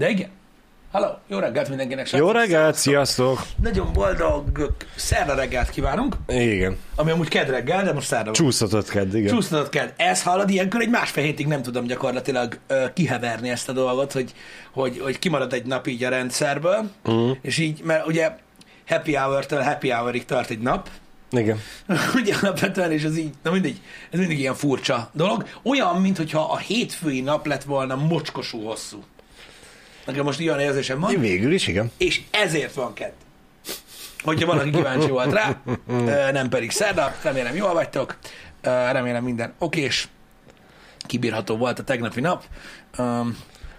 [0.00, 0.28] De igen.
[0.92, 2.10] Halló, jó reggelt mindenkinek.
[2.10, 2.34] Jó srácok.
[2.34, 3.42] reggelt, sziasztok!
[3.62, 6.76] Nagyon boldog szerda reggelt kívánunk, Igen.
[6.94, 8.32] ami amúgy ked reggel, de most szerda van.
[8.32, 9.34] Csúszatott kedd, igen.
[9.34, 9.88] Csúsztatott kell.
[9.96, 14.32] Ez hallod, ilyenkor egy másfél hétig nem tudom gyakorlatilag ö, kiheverni ezt a dolgot, hogy,
[14.72, 17.36] hogy, hogy kimarad egy nap így a rendszerből, uh-huh.
[17.42, 18.30] és így, mert ugye
[18.86, 20.88] happy hour-től happy hour-ig tart egy nap,
[21.30, 21.58] Igen.
[22.20, 23.80] ugye alapvetően, és ez így, na mindegy,
[24.10, 25.46] ez mindig ilyen furcsa dolog.
[25.62, 29.02] Olyan, mintha a hétfői nap lett volna mocskosú hosszú.
[30.06, 31.20] Nekem most ilyen érzésem van.
[31.20, 31.90] Végül is, igen.
[31.98, 33.12] és ezért van kedd.
[34.22, 35.60] Hogyha valaki kíváncsi volt rá,
[36.32, 38.18] nem pedig szerda, remélem jól vagytok,
[38.62, 40.08] remélem minden okés,
[41.06, 42.44] kibírható volt a tegnapi nap.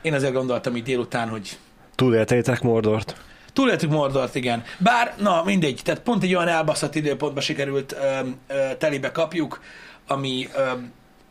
[0.01, 1.57] Én azért gondoltam így délután, hogy
[1.95, 3.15] Túléltétek Mordort?
[3.53, 4.63] túléltük Mordort, igen.
[4.77, 9.61] Bár, na mindegy, tehát pont egy olyan elbaszott időpontba sikerült ö, ö, telibe kapjuk,
[10.07, 10.71] ami ö,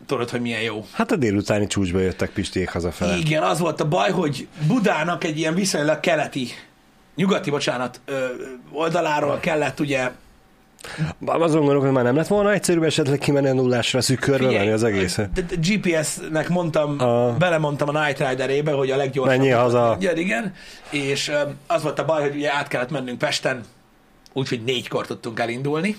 [0.06, 0.84] tudod, hogy milyen jó.
[0.92, 3.16] Hát a délutáni csúcsba jöttek Pistiék hazafele.
[3.16, 6.48] Igen, az volt a baj, hogy Budának egy ilyen viszonylag keleti,
[7.16, 8.24] nyugati, bocsánat, ö,
[8.72, 10.10] oldaláról kellett ugye
[11.26, 14.70] Azon gondolok, hogy már nem lett volna egyszerűbb esetleg kimenni a nullásra, szűk körbe menni
[14.70, 15.32] az egészet.
[15.32, 19.36] de- de GPS-nek mondtam, A- belemondtam a Night Riderébe, hogy a leggyorsabb.
[19.36, 19.96] Menjél haza.
[20.00, 20.54] Igen, igen,
[20.90, 21.32] és
[21.66, 23.60] az volt a baj, hogy ugye át kellett mennünk Pesten,
[24.32, 25.96] úgyhogy négykor tudtunk elindulni.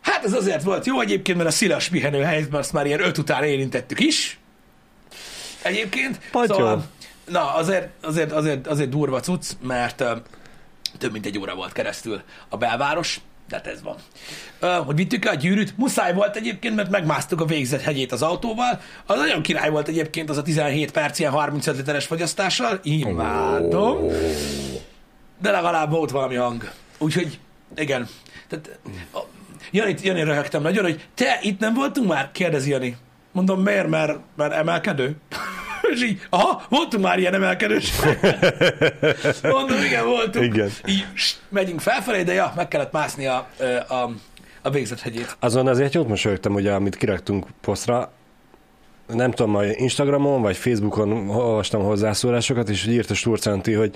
[0.00, 3.18] Hát ez azért volt jó egyébként, mert a szilas pihenőhelyet, mert azt már ilyen öt
[3.18, 4.38] után érintettük is.
[5.62, 6.18] Egyébként.
[6.30, 6.84] Pattyol.
[7.28, 10.16] na, azért, azért, azért, azért durva cucc, mert ö,
[10.98, 13.96] több mint egy óra volt keresztül a belváros, de hát ez van.
[14.60, 18.22] Ö, hogy vittük el a gyűrűt, muszáj volt egyébként, mert megmásztuk a végzett hegyét az
[18.22, 18.80] autóval.
[19.06, 22.80] Az nagyon király volt egyébként az a 17 perc ilyen 35 literes fogyasztással.
[22.82, 24.06] Imádom.
[25.40, 26.70] De legalább volt valami hang.
[26.98, 27.38] Úgyhogy,
[27.76, 28.08] igen.
[28.48, 28.78] Tehát,
[29.70, 32.30] Jani, Jani röhögtem nagyon, hogy te itt nem voltunk már?
[32.32, 32.96] Kérdezi Jani.
[33.32, 33.88] Mondom, miért?
[33.88, 35.16] Mert, mert emelkedő.
[35.94, 37.92] És így, aha, voltunk már ilyen emelkedős.
[39.42, 40.44] Mondom, igen, voltunk.
[40.44, 40.70] Igen.
[40.86, 43.48] Így, ssst, megyünk felfelé, de ja, meg kellett mászni a,
[43.88, 44.10] a,
[44.62, 45.36] a végzett hegyét.
[45.38, 48.12] Azon azért jót mosolyogtam, hogy amit kiraktunk posztra,
[49.06, 53.94] nem tudom, majd Instagramon vagy Facebookon olvastam hozzászólásokat, és írt a Sturcanti, hogy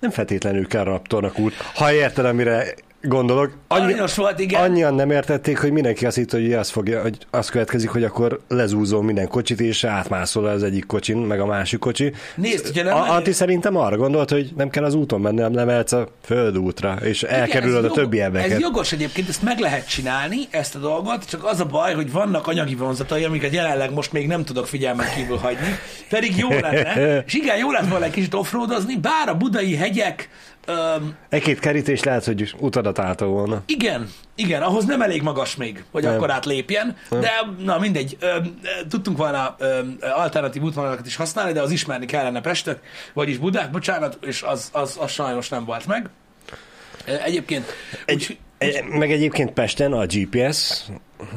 [0.00, 1.54] nem feltétlenül kell raptornak út.
[1.74, 3.52] Ha érted, amire gondolok.
[3.68, 4.62] Annyi, volt, igen.
[4.62, 8.40] annyian nem értették, hogy mindenki azt hitt, hogy az, fogja, hogy az következik, hogy akkor
[8.48, 12.12] lezúzol minden kocsit, és átmászol az egyik kocsin, meg a másik kocsi.
[12.34, 15.54] Nézd, hogyha nem A, Anti szerintem arra gondolt, hogy nem kell az úton menni, hanem
[15.54, 18.54] lemehetsz a földútra, és elkerülöd Igen, a ez többi embereket.
[18.54, 22.12] Ez jogos egyébként, ezt meg lehet csinálni, ezt a dolgot, csak az a baj, hogy
[22.12, 25.78] vannak anyagi vonzatai, amiket jelenleg most még nem tudok figyelmen kívül hagyni,
[26.08, 30.28] pedig jó lenne, és igen, jó lett volna egy kicsit offroadozni, bár a budai hegyek,
[30.68, 33.62] öm, Egy-két kerítés lehet, hogy utadat állta volna.
[33.66, 36.14] igen, igen, ahhoz nem elég magas még, hogy Nem.
[36.14, 37.30] akkor átlépjen, de
[37.64, 38.58] na mindegy, öm,
[38.88, 42.80] tudtunk volna öm, alternatív útvonalakat is használni, de az ismerni kellene Pestet,
[43.12, 46.08] vagyis Budák, bocsánat, és az, az, az sajnos nem volt meg.
[47.24, 47.64] Egyébként,
[48.14, 50.84] úgy, Egy, meg egyébként Pesten a GPS,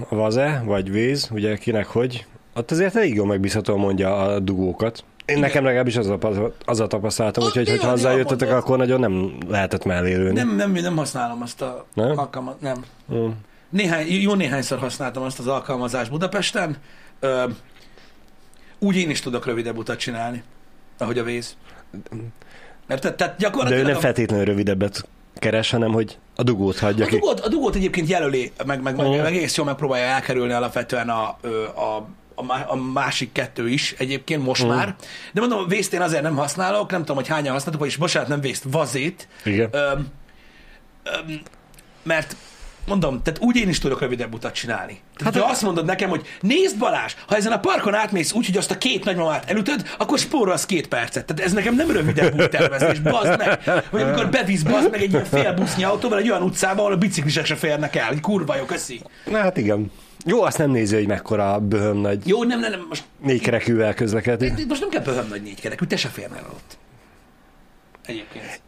[0.09, 2.25] a Vaze, vagy Véz, ugye kinek hogy,
[2.55, 5.03] ott azért elég jól megbízhatóan mondja a dugókat.
[5.31, 6.17] Én nekem legalábbis az a,
[6.65, 10.33] az a tapasztalatom, úgyhogy ha hozzájöttetek, akkor nagyon nem lehetett mellé lőni.
[10.33, 12.17] Nem, nem, nem használom azt a Nem?
[12.17, 12.83] alkalmat, nem.
[13.13, 13.27] Mm.
[13.69, 16.77] Néhány, jó néhányszor használtam azt az alkalmazást Budapesten.
[17.19, 17.43] Ö,
[18.79, 20.43] úgy én is tudok rövidebb utat csinálni,
[20.97, 21.55] ahogy a víz.
[22.89, 23.15] Érted?
[23.15, 27.07] Tehát De ő gyakorlatilag nem a- feltétlenül rövidebbet keres, hanem hogy a dugót hagyja a
[27.07, 27.13] ki.
[27.15, 31.37] dugót, a dugót egyébként jelöli, meg, meg, meg, meg egész jól megpróbálja elkerülni alapvetően a,
[31.41, 32.07] ö, a,
[32.41, 34.71] a, má- a másik kettő is egyébként most Mhm.
[34.75, 34.95] már.
[35.33, 38.41] De mondom, vészt én azért nem használok, nem tudom, hogy hányan használtuk, vagyis bocsánat, nem
[38.41, 39.27] vészt, vazét.
[39.43, 39.69] Igen.
[39.71, 40.07] Öm,
[41.03, 41.41] öm,
[42.03, 42.35] mert
[42.87, 44.99] mondom, tehát úgy én is tudok rövidebb utat csinálni.
[45.17, 48.45] Tehát, hát, ha azt mondod nekem, hogy nézd Balázs, ha ezen a parkon átmész úgy,
[48.45, 51.25] hogy azt a két nagymamát elütöd, akkor spórolsz két percet.
[51.25, 53.59] Tehát ez nekem nem rövidebb úttervezés, bazd meg.
[53.89, 57.45] Vagy amikor bevisz bazd meg egy ilyen félbusznyi autóval egy olyan utcába, ahol a biciklisek
[57.45, 58.07] se férnek el.
[58.07, 59.01] Hogy kurva jó, köszi.
[59.25, 59.91] Na hát igen.
[60.25, 64.67] Jó, azt nem nézi, hogy mekkora böhöm nagy Jó, nem, nem, nem, most, négykerekűvel közlekedik.
[64.67, 66.77] most nem kell böhöm nagy négykerekű, te se férnél el ott.
[68.05, 68.61] Egyébként.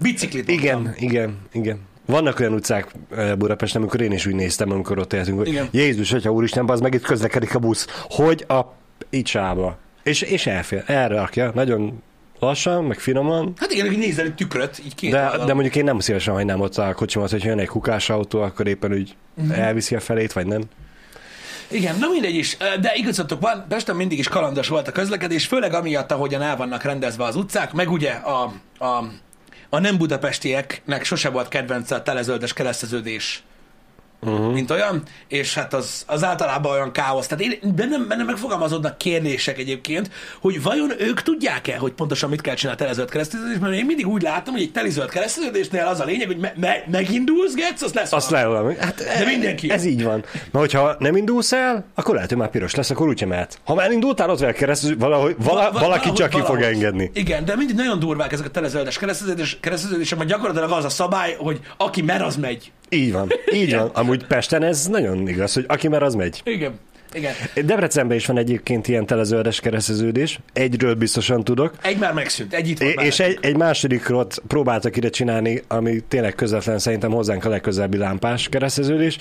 [0.00, 0.68] Biciklit mondtam.
[0.68, 1.78] Igen, igen, igen.
[2.06, 5.68] Vannak olyan utcák eh, Budapesten, amikor én is úgy néztem, amikor ott éltünk, hogy Igen.
[5.70, 8.60] Jézus, hogyha úristen, az meg itt közlekedik a busz, hogy a
[9.10, 9.78] icsába.
[10.02, 12.02] És, és elfér, elrakja, nagyon
[12.38, 15.84] lassan, meg finoman, Hát igen, hogy nézel egy tükröt, így két de, de mondjuk én
[15.84, 19.50] nem szívesen hagynám ott a kocsimat, hogyha jön egy kukás autó, akkor éppen úgy Mhm.
[19.52, 20.62] elviszi a felét, vagy nem.
[21.70, 25.74] Igen, na mindegy is, de igazatok van, Pesten mindig is kalandos volt a közlekedés, főleg
[25.74, 29.04] amiatt, ahogyan el vannak rendezve az utcák, meg ugye a, a,
[29.68, 33.42] a nem budapestieknek sose volt kedvence a telezöldes kereszteződés
[34.20, 34.52] uh-huh.
[34.52, 37.26] mint olyan, és hát az, az általában olyan káosz.
[37.26, 40.10] Tehát én, bennem, bennem megfogalmazódnak kérdések egyébként,
[40.40, 44.06] hogy vajon ők tudják-e, hogy pontosan mit kell csinálni a telezőlt kereszteződés, mert én mindig
[44.08, 47.92] úgy látom, hogy egy telezőlt kereszteződésnél az a lényeg, hogy me- me- megindulsz, Getsz, az
[47.92, 48.48] lesz Azt valami.
[48.48, 48.76] le valami.
[48.80, 49.70] Hát De mindenki.
[49.70, 50.24] Ez így van.
[50.32, 53.58] Mert hogyha nem indulsz el, akkor lehet, hogy már piros lesz, akkor úgyse mehet.
[53.64, 57.10] Ha már indultál, ott keresztül, valahogy, vala, Va- va- valaki csak ki fog engedni.
[57.14, 61.34] Igen, de mindig nagyon durvák ezek a telezöldes kereszteződés, kereszteződések, mert gyakorlatilag az a szabály,
[61.38, 62.72] hogy aki mer, az megy.
[62.88, 63.90] Így van, így van.
[63.92, 66.40] Amúgy Pesten ez nagyon igaz, hogy aki már az megy.
[66.44, 66.78] Igen.
[67.12, 67.34] Igen.
[67.54, 70.40] Debrecenben is van egyébként ilyen telezöldes kereszteződés.
[70.52, 71.74] Egyről biztosan tudok.
[71.82, 76.34] Egy már megszűnt, egy itt volt és egy, egy másodikot próbáltak ide csinálni, ami tényleg
[76.34, 79.18] közvetlen szerintem hozzánk a legközelebbi lámpás kereszteződés.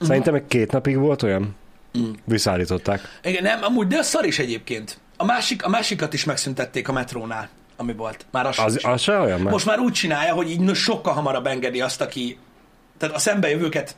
[0.00, 1.56] Szerintem egy két napig volt olyan.
[2.24, 3.00] Visszaállították.
[3.24, 4.98] Igen, nem, amúgy, de a szar is egyébként.
[5.16, 8.26] A, másik, a másikat is megszüntették a metrónál, ami volt.
[8.30, 9.52] Már az, Az, az az se olyan már?
[9.52, 12.38] Most már úgy csinálja, hogy így sokkal hamarabb engedi azt, aki...
[13.04, 13.96] Tehát a szembejövőket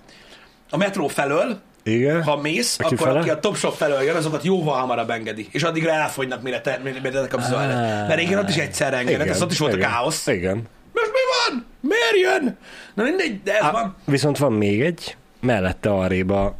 [0.70, 2.22] a metró felől, Igen.
[2.22, 3.20] ha mész, Aki akkor fele?
[3.20, 5.48] aki a top shop felől jön, azokat jóval hamarabb engedi.
[5.50, 9.28] És addigra elfogynak, mire te, mire te kapsz ah, Mert régen ott is egyszerre engednek,
[9.28, 10.26] ez ott is volt igen, a káosz.
[10.26, 10.62] Igen.
[10.92, 11.66] Most mi van?
[11.80, 12.56] Miért jön?
[12.94, 13.96] Na mindegy, de ez Á, van.
[14.04, 16.56] viszont van még egy, mellette arréba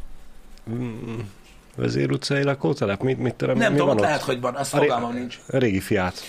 [1.77, 3.01] mm, Vezér utcai lakótelep?
[3.01, 5.39] Mit, mit tudom, Nem mi tudom, ott lehet, hogy van, az A ré- fogalmam nincs.
[5.47, 6.21] A régi fiát.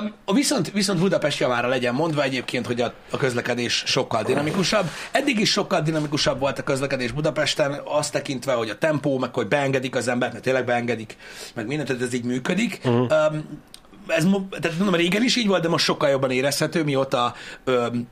[0.00, 4.90] Um, viszont, viszont Budapest javára legyen mondva egyébként, hogy a, a közlekedés sokkal dinamikusabb.
[5.10, 9.48] Eddig is sokkal dinamikusabb volt a közlekedés Budapesten, azt tekintve, hogy a tempó, meg hogy
[9.48, 11.16] beengedik az embert, mert tényleg beengedik,
[11.54, 12.80] meg mindent, tehát ez így működik.
[12.84, 13.00] Uh-huh.
[13.00, 13.60] Um,
[14.06, 14.26] ez,
[14.60, 17.34] tehát mondom, régen is így volt, de most sokkal jobban érezhető, mióta
[17.66, 18.08] um,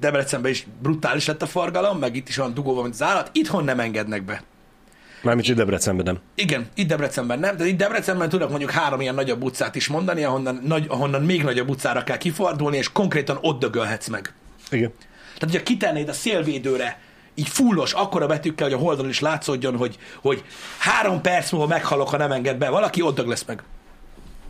[0.00, 3.30] Debrecenben is brutális lett a forgalom, meg itt is olyan dugó van, mint az állat.
[3.32, 4.42] Itthon nem engednek be.
[5.22, 6.18] Mármint itt Debrecenben nem.
[6.34, 10.24] Igen, itt Debrecenben nem, de itt Debrecenben tudok mondjuk három ilyen nagyobb utcát is mondani,
[10.24, 14.32] ahonnan, nagy, ahonnan még nagyobb utcára kell kifordulni, és konkrétan ott dögölhetsz meg.
[14.70, 14.92] Igen.
[15.34, 17.00] Tehát, hogyha kitennéd a szélvédőre,
[17.34, 20.44] így fullos, akkora betűkkel, hogy a holdon is látszódjon, hogy, hogy
[20.78, 23.62] három perc múlva meghalok, ha nem enged be valaki, ott dög lesz meg.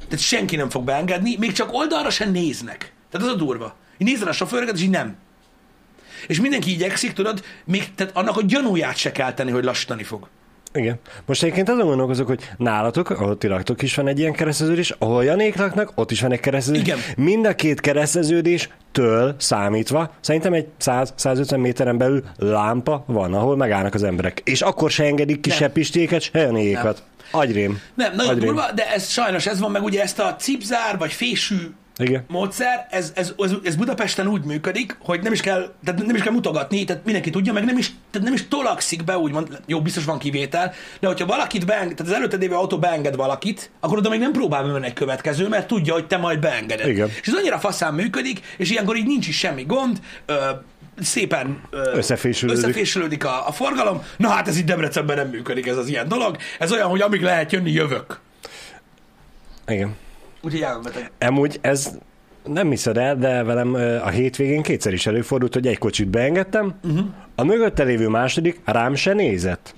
[0.05, 2.93] Tehát senki nem fog beengedni, még csak oldalra sem néznek.
[3.11, 3.76] Tehát az a durva.
[3.99, 5.17] Így nézed a sofőröket, és így nem.
[6.26, 10.29] És mindenki igyekszik, tudod, még tehát annak a gyanúját se kell tenni, hogy lassítani fog.
[10.79, 10.99] Igen.
[11.27, 15.25] Most egyébként azon gondolkozok, hogy nálatok, ahol ti laktok is van egy ilyen kereszteződés, ahol
[15.25, 16.87] Janék laknak, ott is van egy kereszteződés.
[16.87, 16.99] Igen.
[17.17, 24.03] Mind a két kereszteződéstől számítva, szerintem egy 100-150 méteren belül lámpa van, ahol megállnak az
[24.03, 24.41] emberek.
[24.45, 27.03] És akkor se engedik ki se pistéket, se Janékat.
[27.31, 27.81] Agyrém.
[27.95, 28.49] Nem, nagyon Agyrém.
[28.49, 31.57] durva, de ez sajnos ez van, meg ugye ezt a cipzár vagy fésű
[31.99, 32.25] Igen.
[32.29, 36.23] módszer, ez, ez, ez, ez Budapesten úgy működik, hogy nem is kell, tehát nem is
[36.23, 39.83] kell mutogatni, tehát mindenki tudja, meg nem is, tehát nem is tolakszik be, úgymond, jó,
[39.83, 43.99] biztos van kivétel, de hogyha valakit beenged, tehát az előtted lévő autó beenged valakit, akkor
[43.99, 46.89] oda még nem próbál bemenni egy következő, mert tudja, hogy te majd beengeded.
[46.89, 47.09] Igen.
[47.21, 50.35] És ez annyira faszán működik, és ilyenkor így nincs is semmi gond, ö,
[51.00, 52.65] szépen ö, Összefésülődik.
[52.65, 54.03] összefésülődik a, a forgalom.
[54.17, 56.37] Na hát ez itt Debrecenben nem működik ez az ilyen dolog.
[56.59, 58.21] Ez olyan, hogy amíg lehet jönni, jövök.
[59.67, 59.97] Igen.
[60.40, 61.11] Úgyhogy elmebeteg.
[61.19, 61.99] Amúgy ez
[62.44, 63.75] nem hiszed el, de velem
[64.05, 67.06] a hétvégén kétszer is előfordult, hogy egy kocsit beengedtem, uh-huh.
[67.35, 69.75] a mögötte lévő második rám se nézett.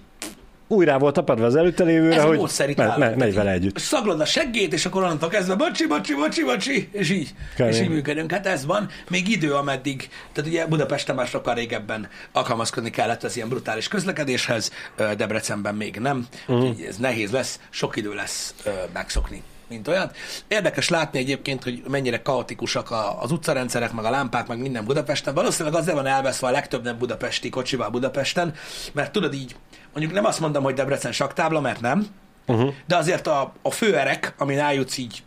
[0.68, 3.78] Újra volt tapadva az előtte lévőre, Ez hogy me- me- megy vele együtt.
[3.78, 7.74] Szaglod a seggét, és akkor onnantól kezdve bocsi, bocsi, bocsi, bocsi, és így, Kemény.
[7.74, 8.32] és így működünk.
[8.32, 8.88] Hát ez van.
[9.08, 14.72] Még idő, ameddig, tehát ugye Budapesten már sokkal régebben alkalmazkodni kellett az ilyen brutális közlekedéshez,
[14.96, 16.26] Debrecenben még nem.
[16.48, 16.76] Uh-huh.
[16.88, 18.55] Ez nehéz lesz, sok idő lesz
[18.93, 20.10] megszokni mint olyan.
[20.48, 25.34] Érdekes látni egyébként, hogy mennyire kaotikusak a, az utcarendszerek, meg a lámpák, meg minden Budapesten.
[25.34, 28.55] Valószínűleg azért van elveszve a legtöbb nem budapesti kocsival Budapesten,
[28.93, 29.56] mert tudod így,
[29.93, 32.06] mondjuk nem azt mondom, hogy Debrecen saktábla, mert nem,
[32.46, 32.74] uh-huh.
[32.86, 35.22] de azért a, a főerek, amin eljutsz így,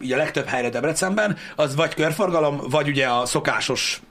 [0.00, 4.02] így a legtöbb helyre Debrecenben, az vagy körforgalom, vagy ugye a szokásos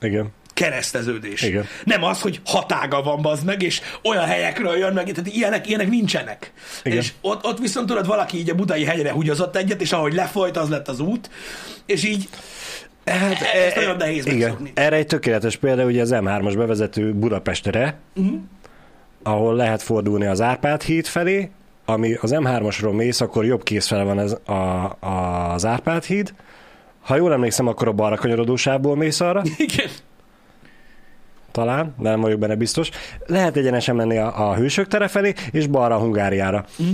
[0.00, 0.32] Igen.
[0.58, 1.42] Kereszteződés.
[1.42, 1.64] Igen.
[1.84, 5.88] Nem az, hogy hatága van, bazd meg, és olyan helyekről jön meg, tehát ilyenek, ilyenek
[5.88, 6.52] nincsenek.
[6.82, 6.98] Igen.
[6.98, 10.56] És ott, ott viszont tudod, valaki így a budai hegyre húgyozott egyet, és ahogy lefolyt,
[10.56, 11.30] az lett az út,
[11.86, 12.28] és így
[13.04, 14.38] hát, ezt nagyon nehéz Igen.
[14.38, 14.72] megszokni.
[14.74, 18.40] Erre egy tökéletes példa, ugye az M3-as bevezető Budapestre, uh-huh.
[19.22, 21.50] ahol lehet fordulni az Árpád híd felé,
[21.84, 26.34] ami az M3-asról mész, akkor jobb kézfele van ez a, a, az Árpád híd.
[27.00, 29.88] Ha jól emlékszem, akkor a balra kanyarodó sávból mész arra, Igen.
[31.58, 32.90] Talán, de nem vagyok benne biztos.
[33.26, 36.64] Lehet egyenesen menni a, a Hősök tere felé, és balra a Hungáriára.
[36.82, 36.92] Mm.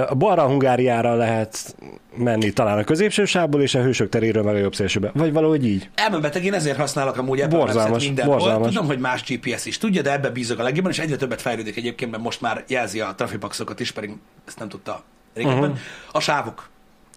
[0.00, 1.76] A balra a Hungáriára lehet
[2.16, 5.10] menni talán a középső sávból, és a Hősök teréről meg a jobb szélsőbe.
[5.14, 5.90] Vagy valahogy így.
[5.94, 8.36] Elmebeteg, én ezért használok amúgy ebben Borzalmas, a mindenhol.
[8.36, 8.68] borzalmas.
[8.68, 11.76] Tudom, hogy más GPS is tudja, de ebbe bízok a legjobban, és egyre többet fejlődik
[11.76, 14.14] egyébként, mert most már jelzi a trafipaxokat is, pedig
[14.46, 15.02] ezt nem tudta
[15.34, 15.70] régebben.
[15.70, 15.78] Uh-huh.
[16.12, 16.68] A sávok.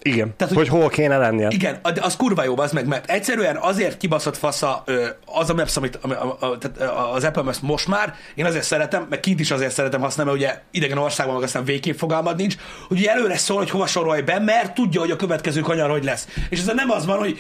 [0.02, 1.48] Igen, Tehát, hogy, hogy hol kéne lennie.
[1.52, 4.84] Igen, de az kurva jó, az meg, mert egyszerűen azért kibaszott fasza
[5.26, 8.64] az a Maps, amit ami, a, a, tehát az Apple Maps most már, én azért
[8.64, 12.36] szeretem, meg kint is azért szeretem használni, mert ugye idegen országban meg aztán végképp fogalmad
[12.36, 12.56] nincs,
[12.88, 16.28] hogy előre szól, hogy hova sorolj be, mert tudja, hogy a következő kanyar hogy lesz.
[16.50, 17.38] És ez nem az van, hogy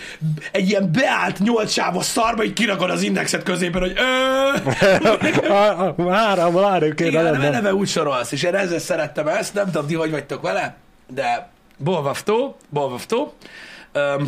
[0.52, 3.94] egy ilyen beállt nyolc sávos szarba, így kirakod az indexet középen, hogy
[5.50, 9.96] Három, három kéne Igen, eleve úgy sorolsz, és én ezzel szerettem ezt, nem tudom, ti
[9.96, 10.76] hogy vagytok vele,
[11.08, 11.50] de
[11.84, 13.34] bolvaftó, bolvaftó.
[13.94, 14.26] Um,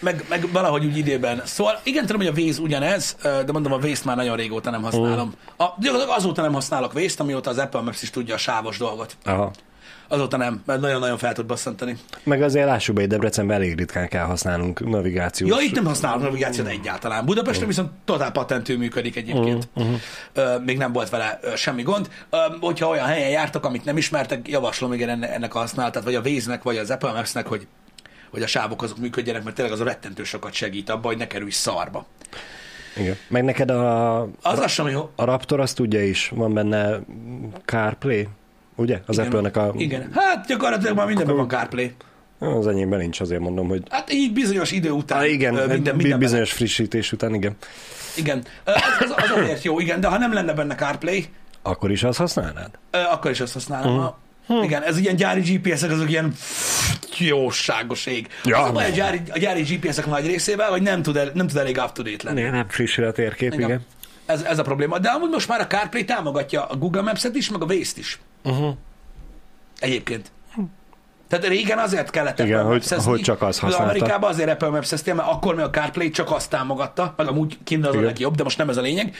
[0.00, 1.42] meg, meg valahogy úgy időben.
[1.44, 4.82] Szóval igen, tudom, hogy a Waze ugyanez, de mondom, a Waze-t már nagyon régóta nem
[4.82, 5.32] használom.
[5.56, 9.16] A, gyakorlatilag azóta nem használok Waze-t, amióta az Apple Maps is tudja a sávos dolgot.
[9.24, 9.50] Aha.
[10.08, 11.96] Azóta nem, mert nagyon-nagyon fel tud basszantani.
[12.22, 15.50] Meg azért lássuk be, hogy Debrecenben elég ritkán kell használnunk navigációs.
[15.50, 17.24] Ja, itt nem használok navigációt egyáltalán.
[17.24, 19.68] Budapesten viszont totál patentű működik egyébként.
[20.32, 22.08] Ö, Még nem volt vele ö, semmi gond.
[22.30, 26.14] Ö, Hogyha olyan helyen jártok, amit nem ismertek, javaslom igen enne- ennek a használatát, vagy
[26.14, 27.66] a Waze-nek, vagy az Apple Maps-nek, hogy,
[28.30, 31.26] hogy a sávok azok működjenek, mert tényleg az a rettentő sokat segít abban, hogy ne
[31.26, 32.06] kerülj szarba.
[32.96, 33.16] Igen.
[33.28, 35.10] Meg neked a, Az sem jó.
[35.16, 36.98] a Raptor azt tudja is, van benne
[37.64, 38.28] CarPlay,
[38.78, 39.00] ugye?
[39.06, 39.26] Az Igen.
[39.26, 39.72] Apple-nek a...
[39.76, 40.10] Igen.
[40.14, 41.92] Hát gyakorlatilag már mindenben van CarPlay.
[42.38, 43.82] Az enyémben nincs, azért mondom, hogy...
[43.90, 45.18] Hát így bizonyos idő után.
[45.18, 46.18] Ah, igen, minden, mindenben.
[46.18, 47.56] bizonyos frissítés után, igen.
[48.16, 48.44] Igen.
[48.64, 51.24] Az, az, az azért jó, igen, de ha nem lenne benne CarPlay,
[51.62, 52.70] Akkor is azt használnád?
[52.90, 53.94] Akkor is azt használom.
[53.94, 54.06] Mhm.
[54.48, 54.64] Uh-huh.
[54.64, 56.32] Igen, ez ilyen gyári GPS-ek, azok ilyen
[57.18, 58.28] jóságos ég.
[58.44, 58.58] Ja.
[58.58, 61.46] Az a baj a gyári, a gyári GPS-ek nagy részével, hogy nem tud, el, nem
[61.46, 62.42] tud elég up-to-date lenni.
[62.42, 63.68] Nem, nem frissül a térkép, igen.
[63.68, 63.86] igen.
[64.26, 64.98] Ez, ez a probléma.
[64.98, 68.18] De amúgy most már a CarPlay támogatja a Google Maps-et is, meg a Waze-t is.
[68.44, 68.74] Uh-huh.
[69.78, 70.30] Egyébként.
[71.28, 73.90] Tehát régen azért kellett Igen, Apple hogy- hogy csak az de használta.
[73.90, 77.84] Amerikában azért Apple maps mert akkor még a CarPlay csak azt támogatta, meg amúgy kint
[77.86, 78.04] az a Igen.
[78.04, 79.16] legjobb, de most nem ez a lényeg.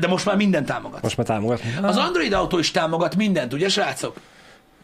[0.00, 1.02] De most már minden támogat.
[1.02, 1.74] Most már támogatni?
[1.82, 4.16] Az Android autó is támogat mindent, ugye srácok?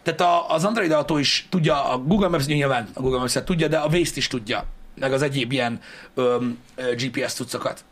[0.03, 3.69] Tehát a, az Android autó is tudja, a Google Maps nyilván a Google Maps-et tudja,
[3.69, 4.65] de a Waze-t is tudja,
[4.95, 5.81] meg az egyéb ilyen
[6.15, 6.59] öm,
[6.97, 7.85] GPS cuccokat.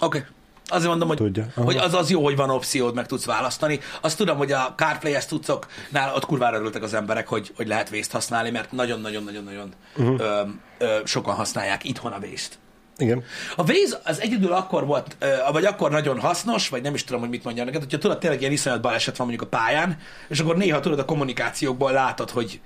[0.00, 0.18] Oké.
[0.18, 0.30] Okay.
[0.68, 1.46] Azért mondom, hogy, Tudja.
[1.54, 1.64] Aha.
[1.64, 3.80] hogy az az jó, hogy van opciód, meg tudsz választani.
[4.00, 8.12] Azt tudom, hogy a CarPlay-es cuccoknál ott kurvára örültek az emberek, hogy, hogy lehet Waze-t
[8.12, 10.20] használni, mert nagyon-nagyon-nagyon-nagyon uh-huh.
[10.20, 10.42] ö,
[10.78, 12.58] ö, sokan használják itthon a Waze-t.
[12.98, 13.24] Igen.
[13.56, 15.16] A Waze az egyedül akkor volt,
[15.52, 18.40] vagy akkor nagyon hasznos, vagy nem is tudom, hogy mit mondjam neked, hogyha tudod, tényleg
[18.40, 22.60] ilyen iszonyat baleset van mondjuk a pályán, és akkor néha tudod a kommunikációkból látod, hogy,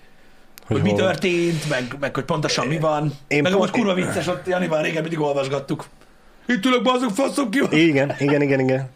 [0.67, 3.13] hogy, hogy mi történt, meg, meg hogy pontosan mi van.
[3.29, 5.87] Én meg pont- most kurva vicces, ott Janival régen mindig olvasgattuk.
[6.47, 7.73] Itt ülök, bazok, faszom ki van.
[7.73, 8.89] Igen, igen, igen, igen.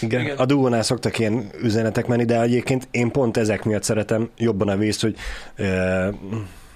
[0.00, 0.20] Igen.
[0.20, 0.36] Igen.
[0.36, 4.76] A Duónál szoktak ilyen üzenetek menni, de egyébként én pont ezek miatt szeretem jobban a
[4.76, 5.16] vészt, hogy
[5.56, 6.08] ö,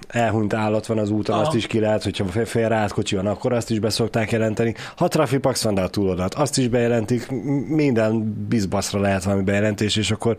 [0.09, 1.45] elhunyt állat van az úton, Aha.
[1.47, 4.75] azt is ki lehet, hogyha fél- félreállt kocsi van, akkor azt is be szokták jelenteni.
[4.97, 7.31] Ha trafipax van, de a túlodat, azt is bejelentik,
[7.69, 10.37] minden bizbaszra lehet valami bejelentés, és akkor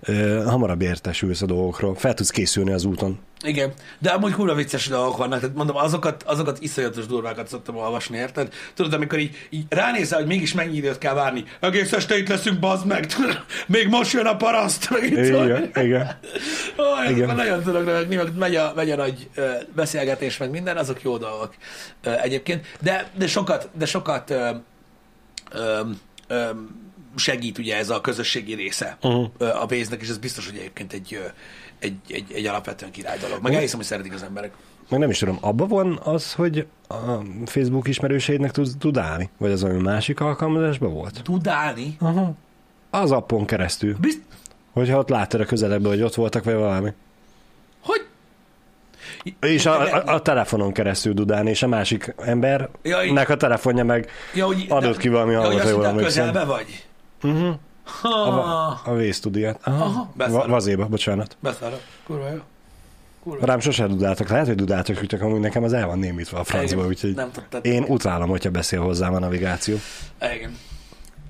[0.00, 1.94] ö, hamarabb értesülsz a dolgokról.
[1.94, 3.18] Fel tudsz készülni az úton.
[3.44, 8.16] Igen, de amúgy kurva vicces dolgok vannak, tehát mondom, azokat, azokat iszonyatos durvákat szoktam olvasni,
[8.16, 8.52] érted?
[8.74, 12.58] Tudod, amikor így, így ránézel, hogy mégis mennyi időt kell várni, egész este itt leszünk,
[12.58, 16.18] bazd meg, tudod, még most jön a paraszt, meg itt Igen, igen.
[16.76, 17.34] Oh, Igen.
[17.34, 21.16] Nagyon tudok röhögni, meg megy a, megy a nagy ö, beszélgetés, meg minden, azok jó
[21.16, 21.54] dolgok
[22.02, 22.66] ö, egyébként.
[22.80, 24.50] De, de sokat, de sokat ö,
[25.52, 25.80] ö,
[26.28, 26.50] ö,
[27.16, 29.30] segít ugye ez a közösségi része Uh-huh.
[29.62, 31.26] a pénznek, és ez biztos, hogy egyébként egy, ö,
[31.78, 33.42] egy, egy, egy alapvetően király dolog.
[33.42, 34.52] Meg elhiszem, hogy szeretik az emberek.
[34.88, 36.94] Meg nem is tudom, abban van az, hogy a
[37.44, 39.30] Facebook ismerőseidnek tud, tud állni?
[39.38, 41.20] Vagy az olyan másik alkalmazásban volt?
[41.22, 41.96] Tud állni.
[42.00, 42.32] Aha.
[42.90, 43.96] Az appon keresztül.
[44.00, 44.20] Bizt,
[44.72, 46.90] Hogyha ott láttad a közelebben, hogy ott voltak, vagy valami.
[47.80, 48.06] hogy?
[49.40, 54.10] És a, a, a telefonon keresztül dudálni, és a másik embernek Ja, a telefonja meg
[54.34, 56.24] Ja, hogy, adott ki valami ja, hangot, ha jól emlékszem.
[56.26, 56.86] közelbe vagy?
[57.22, 57.54] Uh-huh.
[58.02, 59.60] A, a vésztudiát.
[59.62, 60.10] Aha.
[60.18, 61.36] Aha, vazéba, bocsánat.
[61.40, 61.80] Beszarok.
[62.06, 62.38] Kurva jó.
[63.22, 64.28] Kurva Rám sose dudáltak.
[64.28, 67.30] Lehet, hogy dudáltak, hogy amúgy nekem az el van némítva a francba, Igen, úgyhogy Nem
[67.32, 67.64] tudtad.
[67.66, 69.76] én utálom, hogyha beszél hozzám a navigáció.
[70.20, 70.56] Igen.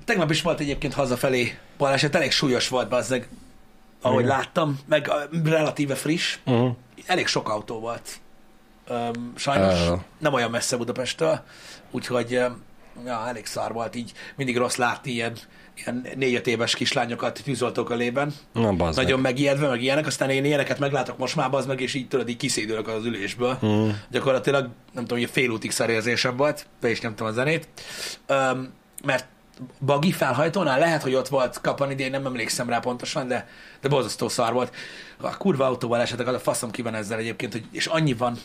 [0.05, 3.27] Tegnap is volt egyébként hazafelé baleset, elég súlyos volt bazzeg,
[4.01, 4.35] ahogy Igen.
[4.37, 5.09] láttam, meg
[5.43, 6.37] relatíve friss.
[6.45, 6.75] Uh-huh.
[7.05, 8.19] Elég sok autó volt.
[8.87, 9.99] Öm, sajnos Ah.
[10.19, 11.39] nem olyan messze Budapesttől,
[11.91, 12.31] úgyhogy
[13.05, 14.11] ja, elég szar volt így.
[14.35, 15.37] Mindig rossz látni ilyen,
[15.77, 18.33] ilyen négy-öt éves kislányokat tűzoltók ölében.
[18.53, 21.93] Na, bazd Nagyon megijedve, meg ilyenek, aztán én ilyeneket meglátok most már, az meg, és
[21.93, 23.57] így tudod, így kiszédülök az ülésből.
[23.65, 23.89] Mm.
[24.11, 27.67] Gyakorlatilag, nem tudom, hogy fél útig szarérzésem volt, be is nyomtam a zenét,
[28.27, 29.25] Öm, mert
[29.85, 33.47] bagi felhajtónál lehet, hogy ott volt kapan idén, nem emlékszem rá pontosan, de,
[33.81, 34.75] de borzasztó szar volt.
[35.17, 38.37] A kurva autóval esetek, az a faszom ki van ezzel egyébként, hogy, és annyi van,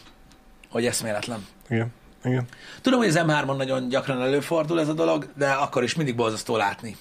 [0.70, 1.46] hogy eszméletlen.
[1.68, 1.92] Igen.
[2.24, 2.46] Igen.
[2.80, 6.56] Tudom, hogy az M3-on nagyon gyakran előfordul ez a dolog, de akkor is mindig borzasztó
[6.56, 6.96] látni.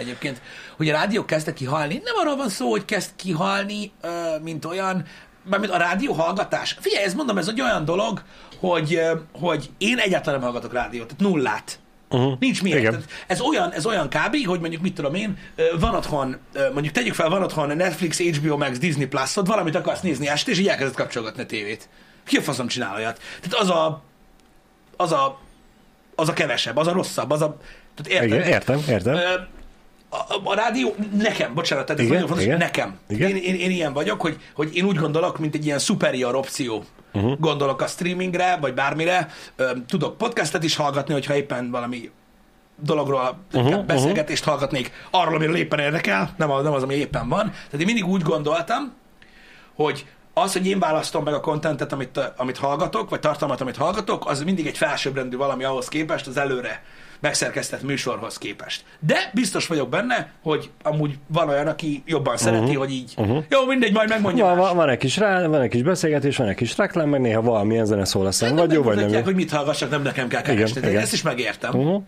[0.00, 0.40] Egyébként,
[0.76, 2.00] hogy a rádió kezdte kihalni.
[2.04, 3.92] Nem arról van szó, hogy kezd kihalni,
[4.42, 5.04] mint olyan,
[5.42, 6.76] mármint a rádió hallgatás.
[6.80, 8.22] Figyelj, ez mondom, ez egy olyan dolog,
[8.58, 9.00] hogy,
[9.32, 11.78] hogy én egyáltalán nem hallgatok rádiót, tehát nullát.
[12.10, 12.38] Uh-huh.
[12.38, 12.78] Nincs miért.
[12.78, 12.92] Igen.
[12.92, 15.38] Tehát Ez olyan, ez olyan kb., hogy mondjuk mit tudom én,
[15.80, 16.36] van otthon,
[16.72, 20.58] mondjuk tegyük fel, van otthon Netflix, HBO Max, Disney Plus-od, valamit akarsz nézni este, és
[20.58, 21.88] így elkezded kapcsolgatni a tévét.
[22.24, 23.20] Ki a faszom csinál olyat?
[23.40, 24.02] Tehát az a,
[24.96, 25.38] az a,
[26.14, 27.56] az a kevesebb, az a rosszabb, az a,
[27.94, 28.38] tehát érted?
[28.38, 29.18] Igen, értem, értem.
[30.12, 32.58] A, a, rádió nekem, bocsánat, tehát ez Igen, nagyon fontos, igen.
[32.58, 32.98] nekem.
[33.08, 33.28] Igen.
[33.28, 36.84] Én, én, én, ilyen vagyok, hogy, hogy én úgy gondolok, mint egy ilyen superior opció.
[37.12, 37.38] Uh-huh.
[37.38, 39.28] Gondolok a streamingre, vagy bármire.
[39.86, 42.10] Tudok podcastet is hallgatni, hogyha éppen valami
[42.82, 44.56] dologról uh-huh, beszélgetést uh-huh.
[44.56, 47.50] hallgatnék, arról, amiről éppen érdekel, nem az, nem az, ami éppen van.
[47.50, 48.92] Tehát én mindig úgy gondoltam,
[49.74, 54.28] hogy az, hogy én választom meg a kontentet, amit, amit hallgatok, vagy tartalmat, amit hallgatok,
[54.28, 56.82] az mindig egy felsőbbrendű valami ahhoz képest, az előre
[57.20, 58.84] megszerkesztett műsorhoz képest.
[58.98, 62.78] De biztos vagyok benne, hogy amúgy van olyan, aki jobban szereti, uh-huh.
[62.78, 63.44] hogy így, uh-huh.
[63.48, 66.48] jó, mindegy, majd megmondja Van, van, van, egy kis rá, van egy kis beszélgetés, van
[66.48, 69.34] egy kis reklám, meg néha valamilyen zene szól a szem, vagy jó, vagy nem hogy
[69.34, 70.78] mit hallgassak, nem nekem kell keresni.
[70.78, 71.02] Igen, igen.
[71.02, 71.74] Ezt is megértem.
[71.74, 72.02] Uh-huh.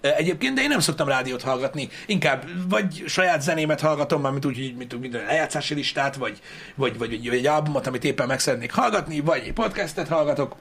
[0.00, 1.88] Egyébként, de én nem szoktam rádiót hallgatni.
[2.06, 6.40] Inkább vagy saját zenémet hallgatom, mármint úgy, hogy mint minden lejátszási listát, vagy,
[6.74, 10.56] vagy, vagy, vagy egy albumot, amit éppen meg szeretnék hallgatni, vagy egy podcastet hallgatok,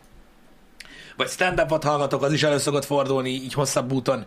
[1.15, 4.25] vagy stand-upot hallgatok, az is elő szokott fordulni így hosszabb úton,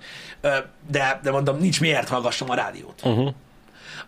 [0.91, 3.01] de, de mondom, nincs miért hallgassam a rádiót.
[3.05, 3.35] Uh-huh.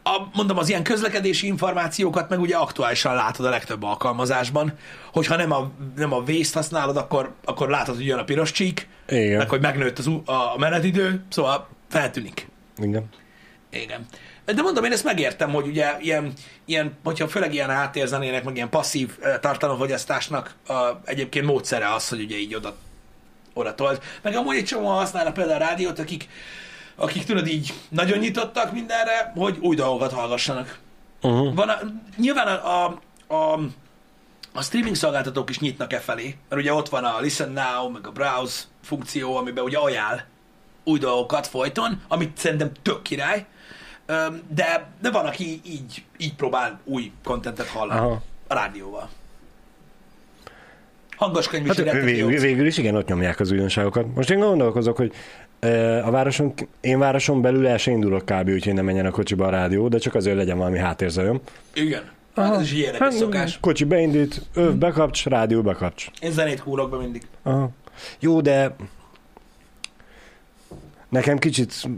[0.02, 4.72] A, mondom, az ilyen közlekedési információkat meg ugye aktuálisan látod a legtöbb alkalmazásban,
[5.12, 8.88] hogyha nem a, nem a vészt használod, akkor, akkor látod, hogy jön a piros csík,
[9.08, 9.36] Igen.
[9.36, 12.48] meg hogy megnőtt az, a menetidő, szóval feltűnik.
[12.76, 13.08] Igen.
[13.70, 14.06] Igen.
[14.44, 16.32] De mondom, én ezt megértem, hogy ugye ilyen,
[16.64, 22.36] ilyen hogyha főleg ilyen háttérzenének, meg ilyen passzív tartalomfogyasztásnak a, egyébként módszere az, hogy ugye
[22.36, 22.76] így oda,
[23.54, 24.02] oda tolt.
[24.22, 26.28] Meg amúgy egy csomó használnak például a rádiót, akik,
[26.94, 30.78] akik tudod így nagyon nyitottak mindenre, hogy új dolgokat hallgassanak.
[31.22, 31.54] Uh-huh.
[31.54, 31.78] Van a,
[32.16, 33.00] nyilván a, a,
[33.34, 33.60] a,
[34.52, 38.06] a streaming szolgáltatók is nyitnak e felé, mert ugye ott van a Listen Now, meg
[38.06, 40.20] a Browse funkció, amiben ugye ajánl
[40.84, 43.46] új dolgokat folyton, amit szerintem tök király,
[44.48, 48.22] de, de van, aki így, így próbál új kontentet hallani Aha.
[48.48, 49.08] a rádióval.
[51.16, 54.14] Hangos könyv is Hát rettentő végül, is igen, ott nyomják az újdonságokat.
[54.14, 55.12] Most én gondolkozok, hogy
[56.04, 58.48] a városon, én városon belül el se indulok kb.
[58.48, 61.40] úgyhogy ne menjen a kocsiba a rádió, de csak azért legyen valami háttérzajom.
[61.74, 62.02] Igen.
[62.34, 63.58] Hát ez is ilyen egy szokás.
[63.60, 66.06] Kocsi beindít, öv bekapcs, rádió bekapcs.
[66.20, 67.22] Én zenét húrok be mindig.
[67.42, 67.70] Aha.
[68.18, 68.74] Jó, de
[71.08, 71.88] nekem kicsit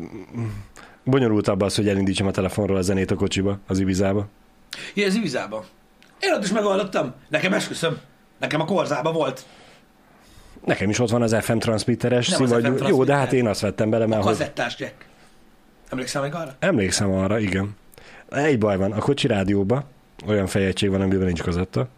[1.04, 4.26] bonyolultabb az, hogy elindítsam a telefonról a zenét a kocsiba, az Ibizába.
[4.94, 5.64] Ja, ez Ibizába.
[6.20, 7.14] Én ott is megoldottam.
[7.28, 7.98] Nekem esküszöm.
[8.38, 9.46] Nekem a korzába volt.
[10.64, 13.60] Nekem is ott van az FM transmitteres szín, vagy FM jó, de hát én azt
[13.60, 14.94] vettem bele, A mert hogy kazettás jack.
[15.90, 16.54] Emlékszel meg arra?
[16.58, 17.76] emlékszem arra, igen.
[18.30, 19.84] Egy baj van, a kocsi rádióba
[20.26, 21.88] olyan fejegység van, amiben nincs kazetta.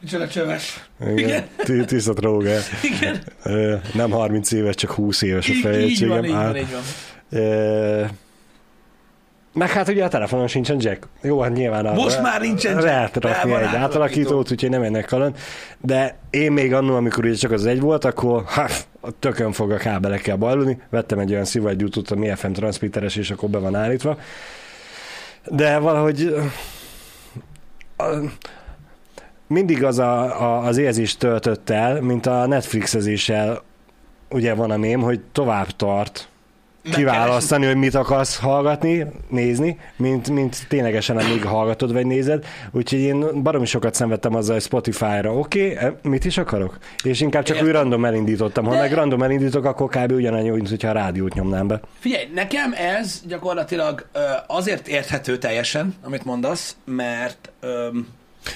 [0.00, 0.88] Micsoda csöves.
[1.00, 1.16] Igen.
[1.18, 1.44] Igen.
[1.56, 2.60] Ti- Tiszta tróger.
[2.82, 3.22] Igen.
[3.94, 6.08] Nem 30 éves, csak 20 éves a Így, így fejegységem.
[6.08, 6.66] van, így van, így
[7.30, 8.10] van.
[9.58, 11.08] Meg hát ugye a telefonon sincsen jack.
[11.22, 12.84] Jó, hát nyilván arra Most már nincsen jack.
[12.84, 13.84] Lehet rakni egy átalakító.
[13.84, 15.36] átalakítót, úgyhogy nem ennek kaland.
[15.80, 18.68] De én még annól, amikor ugye csak az egy volt, akkor ha,
[19.00, 20.80] a tökön fog a kábelekkel bajlulni.
[20.90, 24.18] Vettem egy olyan szivagyútot, ami FM transmitteres, és akkor be van állítva.
[25.46, 26.34] De valahogy
[27.96, 28.04] a-
[29.46, 33.62] mindig az a, a, az érzés töltött el, mint a Netflixezéssel
[34.30, 36.28] ugye van a mém, hogy tovább tart
[36.90, 42.44] kiválasztani, hogy mit akarsz hallgatni, nézni, mint, mint ténylegesen amíg hallgatod vagy nézed.
[42.72, 46.78] Úgyhogy én baromi sokat szenvedtem azzal, hogy Spotify-ra, oké, okay, mit is akarok?
[47.04, 47.68] És inkább csak Értem.
[47.68, 48.64] úgy random elindítottam.
[48.64, 50.12] Ha De- meg random elindítok, akkor kb.
[50.12, 51.80] ugyanannyi, mint hogyha a rádiót nyomnám be.
[51.98, 54.06] Figyelj, nekem ez gyakorlatilag
[54.46, 58.06] azért érthető teljesen, amit mondasz, mert öm,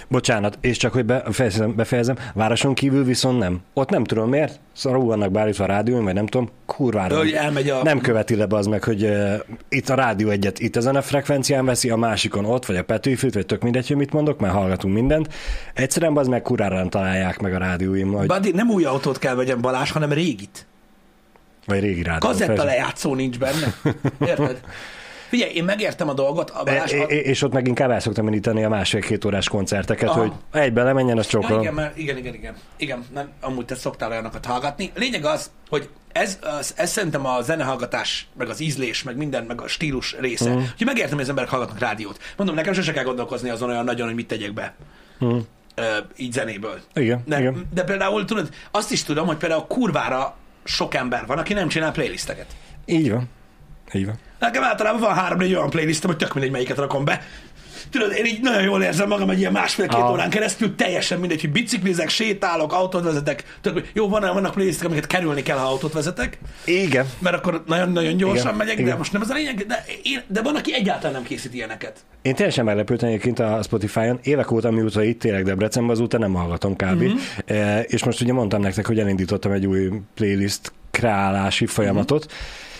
[0.08, 3.60] Bocsánat, és csak hogy befejezem, befejezem, városon kívül viszont nem.
[3.72, 7.16] Ott nem tudom miért, szarul vannak beállítva a rádión, vagy nem tudom, kurvára.
[7.16, 7.82] hogy elmegy a...
[7.82, 9.34] Nem követi le az meg, hogy uh,
[9.68, 13.34] itt a rádió egyet itt ezen a frekvencián veszi, a másikon ott, vagy a Petőfit,
[13.34, 15.28] vagy tök mindegy, hogy mit mondok, mert hallgatunk mindent.
[15.74, 19.34] Egyszerűen az meg kurvára nem találják meg a rádióim, vagy, Badi, nem új autót kell
[19.34, 20.66] vegyem Balázs, hanem régit.
[21.66, 22.28] vagy régi rádió.
[22.28, 23.74] Kazetta lejátszó nincs benne.
[24.30, 24.60] Érted?
[25.32, 26.92] Figyelj, én megértem a dolgot, a Balázs...
[26.92, 30.20] E- és ott meg inkább el szoktam indítani a másfél-két órás koncerteket, Aha.
[30.20, 31.60] hogy egybe lemenjen, az Ja, csokol.
[31.60, 32.54] igen, mert, igen, igen, igen.
[32.76, 34.90] Igen, nem, amúgy te szoktál olyanokat hallgatni.
[34.94, 39.60] Lényeg az, hogy ez, az, ez szerintem a zenehallgatás, meg az ízlés, meg minden, meg
[39.60, 40.50] a stílus része.
[40.50, 40.56] Mm.
[40.56, 42.18] Úgyhogy megértem, hogy az emberek hallgatnak rádiót.
[42.36, 44.74] Mondom, nekem sose kell gondolkozni azon olyan nagyon, hogy mit tegyek be.
[45.24, 45.38] Mm.
[46.16, 46.80] Így zenéből.
[46.94, 47.68] Igen, De, igen.
[47.74, 51.92] de például tudod, azt is tudom, hogy például kurvára sok ember van, aki nem csinál
[51.92, 52.46] playlisteket.
[52.84, 53.28] Így van.
[53.92, 54.18] Így van.
[54.42, 57.22] Nekem általában van három-négy olyan playlistem, hogy tök mindegy, melyiket rakom be.
[57.90, 61.50] Tudod, én így nagyon jól érzem magam egy ilyen másfél-két órán keresztül, teljesen mindegy, hogy
[61.50, 63.44] biciklizek, sétálok, autót vezetek.
[63.60, 67.06] Tök, jó, van, vannak playlistek, amiket kerülni kell, ha autót vezetek, Igen.
[67.18, 68.96] mert akkor nagyon-nagyon gyorsan Igen, megyek, de igen.
[68.96, 71.96] most nem ez a lényeg, de, én, de van, aki egyáltalán nem készít ilyeneket.
[72.22, 74.18] Én teljesen meglepődtem egyébként a Spotify-on.
[74.22, 76.82] Évek óta, mióta itt élek Debrecenben, azóta nem hallgatom kb.
[76.82, 77.04] Mhm.
[77.04, 77.16] Mm-hmm.
[77.46, 82.24] E, és most ugye mondtam nektek, hogy elindítottam egy új playlist kreálási folyamatot.
[82.24, 82.32] Mhm.
[82.32, 82.70] Mm-hmm.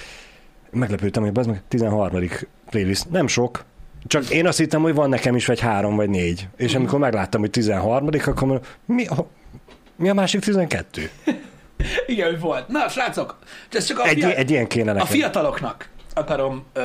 [0.72, 2.28] Meglepődtem, hogy az meg 13.
[2.70, 3.10] playlist.
[3.10, 3.64] Nem sok,
[4.06, 6.48] csak én azt hittem, hogy van nekem is vagy három vagy négy.
[6.56, 6.80] És Mhm.
[6.80, 8.08] amikor megláttam, hogy 13.
[8.26, 9.26] akkor mondom, mi, a-
[9.96, 11.10] mi a másik 12?
[12.06, 12.68] Igen, volt.
[12.68, 13.38] Na, srácok,
[13.72, 15.08] ez csak a, Egy, fia- egy ilyen kéne a nekem.
[15.08, 16.80] fiataloknak akarom, ö,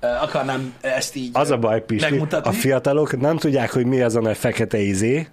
[0.00, 2.50] ö, akarnám ezt így Az a baj, Pisti, megmutatni.
[2.50, 5.26] a fiatalok nem tudják, hogy mi az a fekete izé,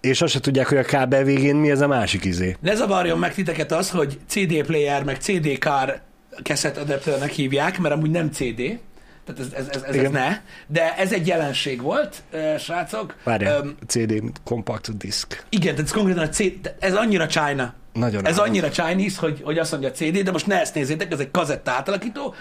[0.00, 2.56] és azt se tudják, hogy a kábel végén mi ez a másik izé.
[2.60, 6.00] Ne zavarjon meg titeket az, hogy CD player, meg CD car
[6.42, 8.56] cassette adapternek hívják, mert amúgy nem CD.
[9.24, 10.40] Tehát ez, ez, ez, ez, ez ne.
[10.66, 12.22] De ez egy jelenség volt,
[12.58, 13.14] srácok.
[13.24, 15.44] Várjál, Öm, CD, compact disk.
[15.48, 17.74] igen, tehát ez konkrétan a CD, ez annyira China.
[17.92, 18.46] Nagyon Ez állat.
[18.48, 21.70] annyira Chinese, hogy, hogy azt mondja CD, de most ne ezt nézzétek, ez egy kazetta
[21.70, 22.34] átalakító.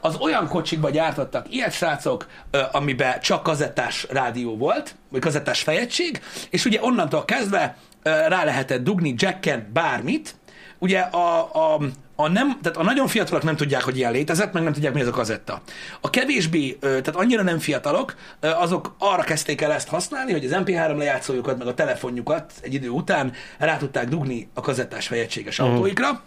[0.00, 2.26] Az olyan kocsikba gyártottak ilyet, srácok,
[2.72, 9.14] amiben csak kazettás rádió volt, vagy kazettás fejegység, és ugye onnantól kezdve rá lehetett dugni
[9.16, 10.34] jacken bármit.
[10.82, 11.80] Ugye a, a,
[12.14, 15.00] a, nem, tehát a nagyon fiatalok nem tudják, hogy ilyen létezett, meg nem tudják, mi
[15.00, 15.62] ez a kazetta.
[16.00, 20.96] A kevésbé, tehát annyira nem fiatalok, azok arra kezdték el ezt használni, hogy az MP3
[20.96, 26.22] lejátszójukat, meg a telefonjukat egy idő után rá tudták dugni a kazettás fejegységes autóikra.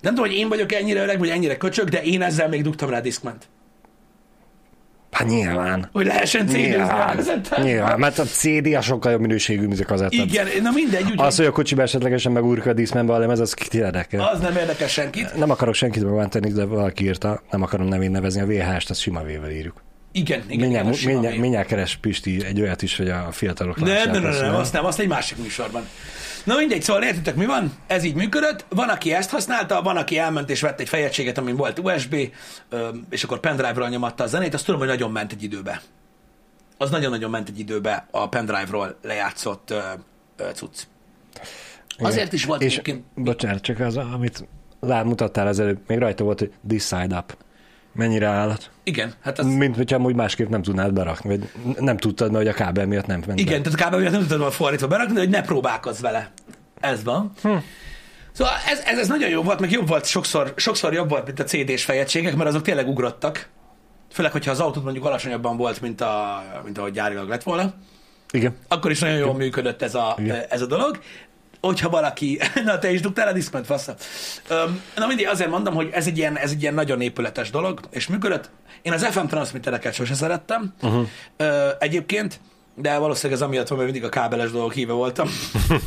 [0.00, 2.90] Nem tudom, hogy én vagyok ennyire öreg, vagy ennyire köcsög, de én ezzel még dugtam
[2.90, 3.48] rá diszkment.
[5.16, 5.88] Hát nyilván.
[5.92, 7.62] Hogy lehessen CD-zni a Nyilván, kazettát.
[7.62, 10.22] nyilván, mert a CD a sokkal jobb minőségű, mint a kazetta.
[10.22, 13.54] Igen, na mindegy, úgyhogy Az, hogy a kocsiba esetlegesen megúrka a díszmenbe a lemez, az
[13.54, 14.20] kit érdekel.
[14.20, 15.36] az nem érdekel senkit.
[15.36, 19.22] Nem akarok senkit megbántani, de valaki írta, nem akarom nevén nevezni, a VHS-t, azt sima
[19.22, 19.82] vével írjuk.
[20.12, 24.22] Igen, igen, Mindjárt, a mindjárt, keres Pisti egy olyat is, hogy a fiatalok Nem, nem,
[24.22, 25.82] nem, nem, azt nem, azt egy másik műsorban.
[26.46, 27.72] Na mindegy, szóval értitek, mi van?
[27.86, 28.64] Ez így működött.
[28.68, 32.14] Van, aki ezt használta, van, aki elment és vett egy fejegységet, amin volt USB,
[33.10, 34.54] és akkor pendrive-ral nyomatta a zenét.
[34.54, 35.82] Azt tudom, hogy nagyon ment egy időbe.
[36.78, 39.74] Az nagyon-nagyon ment egy időbe a pendrive-ról lejátszott
[40.54, 40.82] cucc.
[41.96, 42.06] Igen.
[42.10, 43.04] Azért is volt és, egyébként...
[43.14, 44.48] Bocsánat, csak az, amit
[44.80, 47.36] lá, mutattál az előbb, még rajta volt, hogy this side up.
[47.96, 48.70] Mennyire állat.
[48.84, 49.46] Igen, hát az...
[49.46, 53.22] Mint hogyha amúgy másképp nem tudnád berakni, vagy nem tudtad, hogy a kábel miatt nem
[53.26, 53.70] ment Igen, be.
[53.70, 53.98] tehát kb.
[53.98, 56.30] miatt nem tudtam volna fordítva berakni, hogy ne próbálkozz vele.
[56.80, 57.32] Ez van.
[57.42, 57.56] Hm.
[58.32, 61.40] Szóval ez, ez, ez, nagyon jó volt, meg jobb volt, sokszor, sokszor jobb volt, mint
[61.40, 63.48] a CD-s fejegységek, mert azok tényleg ugrottak.
[64.12, 67.74] Főleg, hogyha az autót mondjuk alacsonyabban volt, mint, a, mint ahogy gyárilag lett volna.
[68.30, 68.56] Igen.
[68.68, 70.44] Akkor is nagyon jól működött ez a, Igen.
[70.48, 70.98] ez a dolog.
[71.66, 73.94] Hogyha valaki, na te is dugtál a diszkment, fassa.
[74.48, 77.80] Öm, na mindig azért mondom, hogy ez egy, ilyen, ez egy ilyen nagyon épületes dolog,
[77.90, 78.50] és működött.
[78.82, 81.06] Én az FM transmittereket sose szerettem uh-huh.
[81.36, 82.40] Ö, egyébként,
[82.74, 85.28] de valószínűleg ez amiatt van, mert mindig a kábeles dolgok híve voltam.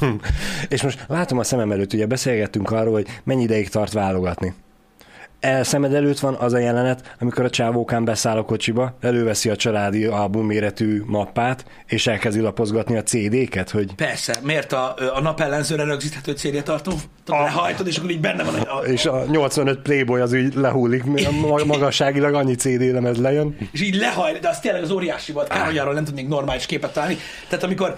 [0.70, 4.54] És most látom a szemem előtt, ugye beszélgettünk arról, hogy mennyi ideig tart válogatni.
[5.40, 9.56] El szemed előtt van az a jelenet, amikor a csávókán beszáll a kocsiba, előveszi a
[9.56, 15.84] családi album méretű mappát, és elkezdi lapozgatni a CD-ket, hogy Persze, miért a, a napellenzőre
[15.84, 16.94] rögzíthető CD tartó?
[17.26, 18.56] Lehajtod, és akkor így benne van.
[18.56, 23.58] A, a, és a 85 Playboy az úgy lehullik, ma- magasságilag annyi CD lemez lejön.
[23.72, 26.66] és így lehajt, de az tényleg az óriási volt, kár, hogy arról nem tudnék normális
[26.66, 27.18] képet találni.
[27.48, 27.98] Tehát amikor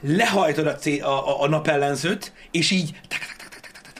[0.00, 3.39] lehajtod a, C- a, a, a napellenzőt, és így tak, tak,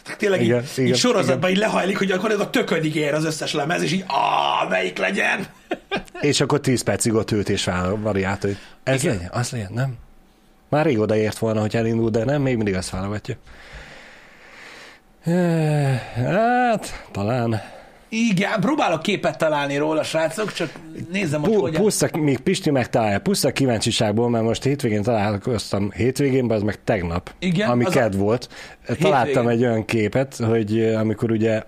[0.03, 3.15] tak, tényleg Igen, így, igen, így sorozatban így lehajlik, hogy akkor ez a töködig ér
[3.15, 5.47] az összes lemez, és így, ah, melyik legyen?
[6.21, 9.15] És akkor 10 percig ott ült és variált, hogy ez Igen.
[9.15, 9.95] legyen, az legyen, nem?
[10.69, 13.37] Már rég odaért volna, hogy elindul, de nem, még mindig azt válogatja.
[16.15, 17.63] Hát, talán.
[18.13, 20.73] Igen, próbálok képet találni róla, srácok, csak
[21.13, 21.73] nézzem, hogy Pu- hogy...
[21.77, 27.69] puszta, még Pisti megtalálja, puszta kíváncsiságból, mert most hétvégén találkoztam, hétvégén, az meg tegnap, Igen,
[27.71, 28.49] ami az a- volt.
[29.01, 29.49] Találtam Hétvégén.
[29.49, 31.63] egy olyan képet, hogy eh, amikor ugye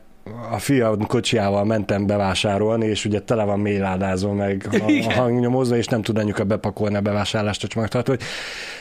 [0.51, 5.13] a fiam kocsiával mentem bevásárolni, és ugye tele van mélyládázó, meg a, a Igen.
[5.13, 8.23] hangnyomozó, és nem tud anyuka bepakolni a bevásárlást a csomagtartó, hogy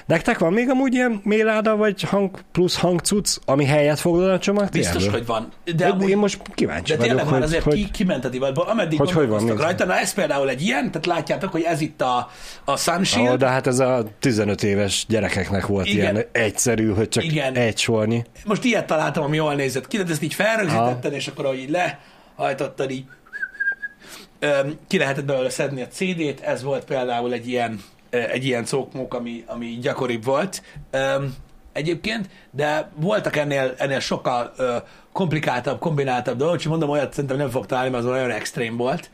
[0.06, 4.94] nektek van még amúgy ilyen mélyláda, vagy hang plusz hangcuc, ami helyet foglal a csomagtérbe?
[4.94, 5.48] Biztos, hogy van.
[5.76, 8.30] De, amúgy, én most kíváncsi de tényleg vagyok, már hogy, azért hogy, ki, kiment a
[8.30, 9.86] divatból, ameddig hogy hogy van rajta.
[9.86, 12.30] Na ez például egy ilyen, tehát látjátok, hogy ez itt a,
[12.66, 13.34] a Sunshield.
[13.34, 15.98] Ó, de hát ez a 15 éves gyerekeknek volt Igen.
[15.98, 17.54] ilyen egyszerű, hogy csak Igen.
[17.54, 18.24] egy sornyi.
[18.46, 21.76] Most ilyet találtam, ami jól nézett ki, de ezt így felrögzítetted, és akkor ahogy így
[22.36, 23.06] lehajtottad, így
[24.88, 29.44] ki lehetett belőle szedni a CD-t, ez volt például egy ilyen, egy ilyen cókmók, ami,
[29.48, 30.63] ami gyakoribb volt.
[31.72, 34.54] Egyébként, de voltak ennél, ennél sokkal
[35.12, 39.10] komplikáltabb, kombináltabb dolgok, és mondom, olyat szerintem nem fog találni, mert az olyan extrém volt.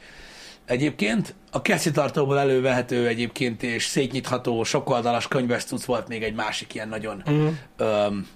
[0.66, 1.62] Egyébként a
[1.94, 7.48] tartóból elővehető egyébként és szétnyitható sokoldalas könyvesztuc volt még egy másik ilyen nagyon Mm.
[7.78, 8.28] öm,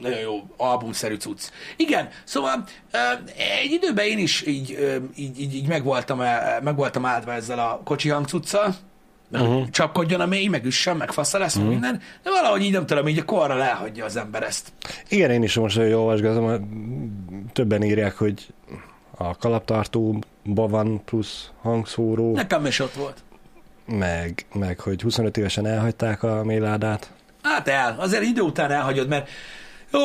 [0.00, 1.50] nagyon jó albumszerű cucc.
[1.76, 2.64] Igen, szóval
[3.62, 4.78] egy időben én is így,
[5.16, 8.74] így, így, így meg, voltam, el- meg voltam áldva ezzel a kocsi hangcuccal,
[9.32, 9.70] uh-huh.
[9.70, 11.70] csapkodjon a mély, meg üssön, meg fasza lesz, uh-huh.
[11.70, 14.72] minden, de valahogy így nem tudom, így a korra elhagyja az ember ezt.
[15.08, 16.66] Igen, én is most, hogy olvasgatom,
[17.52, 18.46] többen írják, hogy
[19.18, 23.22] a kalaptartóban van plusz hangszóró, Nekem is ott volt.
[23.86, 27.10] meg, meg hogy 25 évesen elhagyták a méládát.
[27.42, 29.28] Hát el, azért idő után elhagyod, mert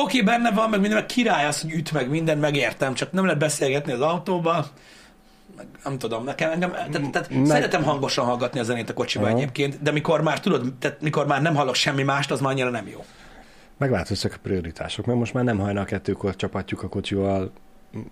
[0.00, 3.24] oké, benne van, meg minden, meg király az, hogy üt meg minden, megértem, csak nem
[3.24, 4.66] lehet beszélgetni az autóba,
[5.56, 9.24] meg nem tudom, nekem, engem, tehát, tehát Meg- szeretem hangosan hallgatni a zenét a kocsiba
[9.24, 9.36] Aha.
[9.36, 12.70] egyébként, de mikor már tudod, tehát mikor már nem hallok semmi mást, az már annyira
[12.70, 13.04] nem jó.
[13.78, 17.52] Megváltoztak a prioritások, mert most már nem hajnal kettőkor csapatjuk a kocsival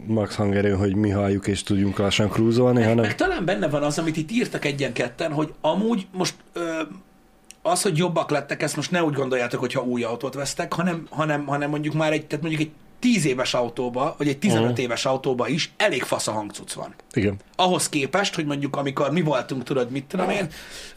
[0.07, 3.99] max hangerő, hogy mi halljuk és tudjunk lassan krúzolni, hanem Meg talán benne van az,
[3.99, 6.81] amit itt írtak egyen-ketten, hogy amúgy most ö,
[7.63, 11.47] az, hogy jobbak lettek, ezt most ne úgy gondoljátok, hogyha új autót vesztek, hanem, hanem,
[11.47, 14.81] hanem mondjuk már egy, tehát mondjuk egy 10 éves autóba, vagy egy 15 Mhm.
[14.81, 16.95] éves autóba is elég fasz a hangcuc van.
[17.13, 17.37] igen.
[17.57, 20.49] ahhoz képest, hogy mondjuk amikor mi voltunk, tudod, mit tudom én,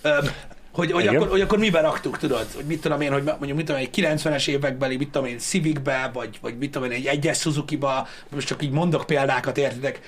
[0.02, 0.18] ö,
[0.74, 1.16] hogy, hogy, Igen.
[1.16, 3.88] akkor, hogy akkor miben raktuk, tudod, hogy mit tudom én, hogy mondjuk mit tudom én,
[3.92, 8.08] egy 90-es évekbeli, mit tudom én, Civicbe, vagy, vagy mit tudom én, egy egyes Suzuki-ba,
[8.30, 10.00] most csak így mondok példákat, értitek,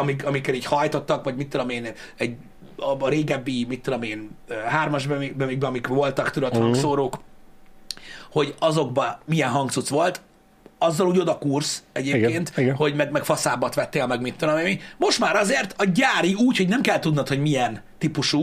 [0.00, 2.34] amik, amikkel így hajtottak, vagy mit tudom én, egy
[2.82, 4.30] a, a régebbi, mit tudom én,
[4.66, 6.62] hármas bemikben, amik voltak, tudod, Mhm.
[6.62, 7.20] hangszórók,
[8.32, 10.20] hogy azokban milyen hangcuc volt,
[10.78, 12.74] azzal úgy oda kursz egyébként, Igen, igen.
[12.76, 14.80] hogy meg, meg faszábbat vettél, meg mit tudom én.
[14.96, 18.40] Most már azért a gyári úgy, hogy nem kell tudnod, hogy milyen típusú,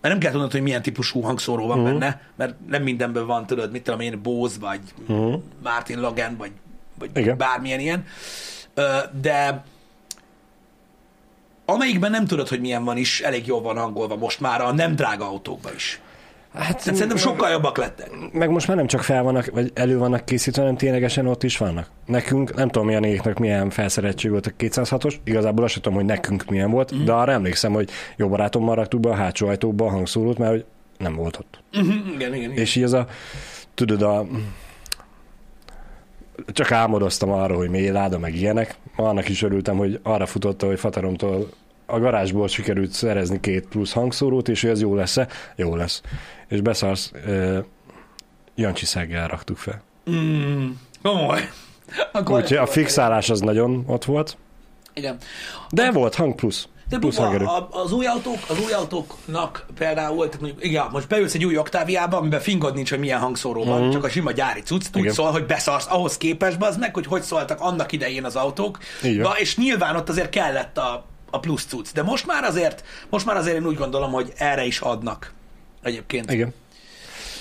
[0.00, 1.86] mert nem kell tudnod, hogy milyen típusú hangszóró van Mhm.
[1.86, 5.34] benne, mert nem mindenben van, tudod, mit tudom én, Bose, vagy Mhm.
[5.62, 6.50] Martin Logan, vagy,
[6.98, 7.36] vagy Igen.
[7.36, 8.04] bármilyen ilyen.
[9.20, 9.64] De
[11.66, 14.94] amelyikben nem tudod, hogy milyen van is, elég jól van hangolva most már a nem
[14.94, 16.00] drága autókban is.
[16.54, 18.10] Hát Tehát szerintem sokkal jobbak lettek.
[18.32, 21.56] meg most már nem csak fel vannak, vagy elő vannak készítve, hanem ténylegesen ott is
[21.58, 21.90] vannak.
[22.06, 26.44] Nekünk, nem tudom milyen égnek milyen felszereltség volt a 206-os, igazából azt tudom, hogy nekünk
[26.44, 27.04] milyen volt, mm.
[27.04, 30.64] de arra emlékszem, hogy jó barátommal raktuk be a hátsó ajtóba a hangszórót, mert hogy
[30.98, 31.62] nem volt ott.
[31.72, 32.62] Uh-huh, igen, igen, igen.
[32.62, 33.06] És így az a,
[33.74, 34.26] tudod, a,
[36.46, 38.76] csak álmodoztam arra, hogy mély láda, meg ilyenek.
[38.96, 41.48] Annak is örültem, hogy arra futotta, hogy Fataromtól
[41.86, 45.28] a garázsból sikerült szerezni két plusz hangszórót, és hogy ez jó lesz-e?
[45.56, 46.02] Jó lesz.
[46.48, 47.58] És beszarsz, uh,
[48.54, 49.82] Jancsi szeggel raktuk fel.
[50.10, 50.70] Mm,
[51.02, 51.48] komoly.
[52.12, 54.36] Akkor Úgyhogy a fixálás az nagyon ott volt,
[54.94, 55.16] Igen.
[55.70, 56.68] de volt hang plusz.
[56.88, 61.34] De buba, a, az új autók, az új autóknak például, tehát mondjuk, igen, most beülsz
[61.34, 63.90] egy új oktáviába, amiben fingod nincs, hogy milyen hangszóró van, Mhm.
[63.90, 65.12] csak a sima gyári cucc, úgy Igen.
[65.12, 68.78] szól, hogy beszarsz ahhoz képest, az meg, hogy hogy szóltak annak idején az autók.
[69.22, 73.26] Ba, és nyilván ott azért kellett a, a plusz cucc, de most már azért, most
[73.26, 75.32] már azért én úgy gondolom, hogy erre is adnak
[75.82, 76.32] egyébként.
[76.32, 76.54] Igen.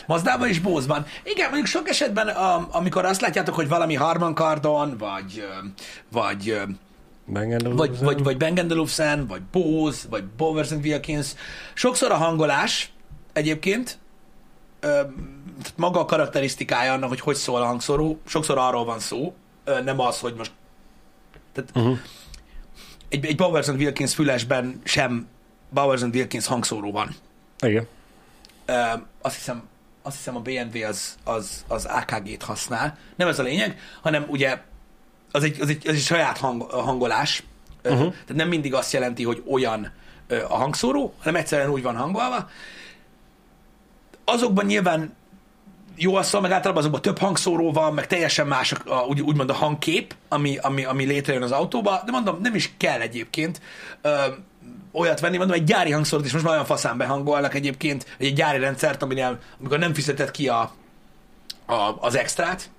[0.08, 1.06] Mazdában és Bózban.
[1.24, 2.28] Igen, mondjuk sok esetben,
[2.72, 5.46] amikor azt látjátok, hogy valami Harman Kardon, vagy,
[6.12, 6.62] vagy
[7.76, 11.28] vagy, vagy, vagy Bang Olufsen, vagy Bose, vagy Bowers and Wilkins.
[11.74, 12.92] Sokszor a hangolás
[13.34, 14.00] egyébként,
[14.80, 15.02] ö,
[15.76, 19.34] maga a karakterisztikája annak, hogy hogy szól a hangszóró, sokszor arról van szó,
[19.64, 20.52] ö, nem az, hogy most
[21.54, 21.98] tehát Uh-huh.
[23.10, 25.28] egy, egy Bowers and Wilkins fülesben sem
[25.70, 27.16] Bowers and Wilkins hangszóró van.
[27.60, 27.88] Igen.
[28.66, 28.74] Ö,
[29.22, 29.64] azt hiszem,
[30.02, 32.98] azt hiszem a BMW az, az, az AKG-t használ.
[33.16, 34.62] Nem ez a lényeg, hanem ugye
[35.36, 37.44] az egy, az egy, az egy saját hang, hangolás.
[37.84, 38.00] Uh-huh.
[38.00, 39.92] Tehát nem mindig azt jelenti, hogy olyan
[40.48, 42.50] a hangszóró, hanem egyszerűen úgy van hangolva.
[44.26, 45.16] Azokban nyilván
[45.96, 49.50] jó az szól, meg általában azokban több hangszóró van, meg teljesen más a, úgy, úgymond
[49.50, 53.62] a hangkép, ami, ami, ami létrejön az autóba, de mondom, nem is kell egyébként
[54.02, 54.18] ö,
[54.92, 58.60] olyat venni, mondom, egy gyári hangszórót is most már olyan faszán behangolnak egyébként, egy gyári
[58.60, 60.72] rendszert, aminél, amikor nem fizetett ki a,
[61.66, 62.70] a, az extrát,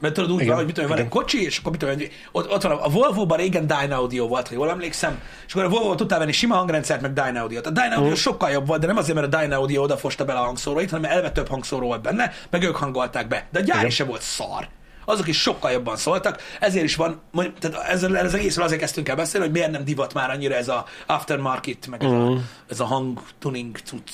[0.00, 1.96] mert tudod, úgy van, hogy mit tudom, van egy kocsi, és akkor mit tudom,
[2.32, 5.68] ott, ott van a, Volvo-ban régen Dyna Audio volt, ha jól emlékszem, és akkor a
[5.68, 7.66] Volvo tudtál venni sima hangrendszert, meg Dyna Audio-t.
[7.66, 10.38] A Dyna Audio sokkal jobb volt, de nem azért, mert a Dyna Audio odafosta bele
[10.38, 13.46] a hangszóróit, hanem eleve több hangszóró volt benne, meg ők hangolták be.
[13.52, 14.68] De a gyári se volt szar.
[15.04, 19.08] Azok is sokkal jobban szóltak, ezért is van, mondjuk, tehát ezzel, ez egészről azért kezdtünk
[19.08, 22.80] el beszélni, hogy miért nem divat már annyira ez a aftermarket, meg ez, a, ez
[22.80, 24.10] a hangtuning cucc.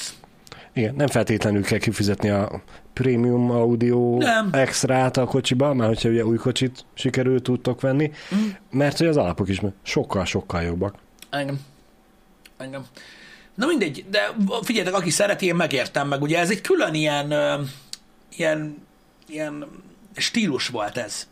[0.72, 2.62] Igen, nem feltétlenül kell kifizetni a
[3.00, 4.48] prémium audio Nem.
[4.52, 8.48] extrát a kocsiba, mert hogyha ugye új kocsit sikerült tudtok venni, Mm.
[8.70, 10.94] mert hogy az alapok is sokkal-sokkal jobbak.
[11.30, 11.60] Engem.
[12.56, 12.84] Engem.
[13.54, 16.22] Na mindegy, de figyeljetek, aki szereti, én megértem meg.
[16.22, 17.34] Ugye ez egy külön ilyen,
[18.36, 18.86] ilyen,
[19.28, 19.66] ilyen
[20.16, 21.26] stílus volt ez.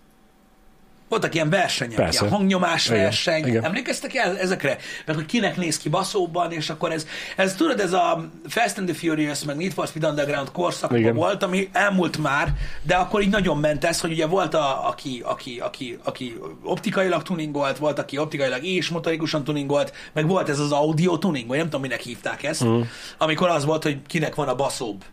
[1.15, 2.21] Voltak ilyen versenyek, Persze.
[2.21, 3.47] ilyen hangnyomás Igen, verseny.
[3.47, 3.65] igen.
[3.65, 4.77] Emlékeztek el ezekre?
[5.07, 8.89] Meg hogy kinek néz ki baszóban, és akkor ez, ez tudod, ez a Fast and
[8.89, 11.15] the Furious, meg Need for Speed Underground korszakban Igen.
[11.15, 15.23] volt, ami elmúlt már, de akkor így nagyon ment ez, hogy ugye volt, a, aki,
[15.25, 20.73] aki, aki, aki optikailag tuningolt, volt, aki optikailag és motorikusan tuningolt, meg volt ez az
[20.73, 22.81] audio tuning, vagy nem tudom, minek hívták ezt, mm.
[23.19, 25.05] amikor az volt, hogy kinek van a baszóbb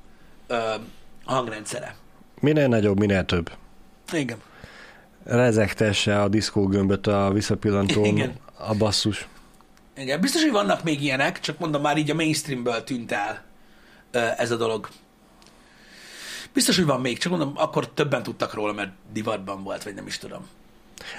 [0.47, 0.55] ö,
[1.25, 1.95] hangrendszere.
[2.39, 3.51] Minél nagyobb, minél több.
[4.13, 4.37] Igen.
[5.23, 8.33] Rezektesse a diszkógömböt a visszapillantón Igen.
[8.57, 9.27] a basszus.
[9.97, 13.43] Igen, biztos, hogy vannak még ilyenek, csak mondom, már így a mainstreamből tűnt el
[14.11, 14.89] ö, ez a dolog.
[16.53, 20.07] Biztos, hogy van még, csak mondom, akkor többen tudtak róla, mert divatban volt, vagy nem
[20.07, 20.47] is tudom.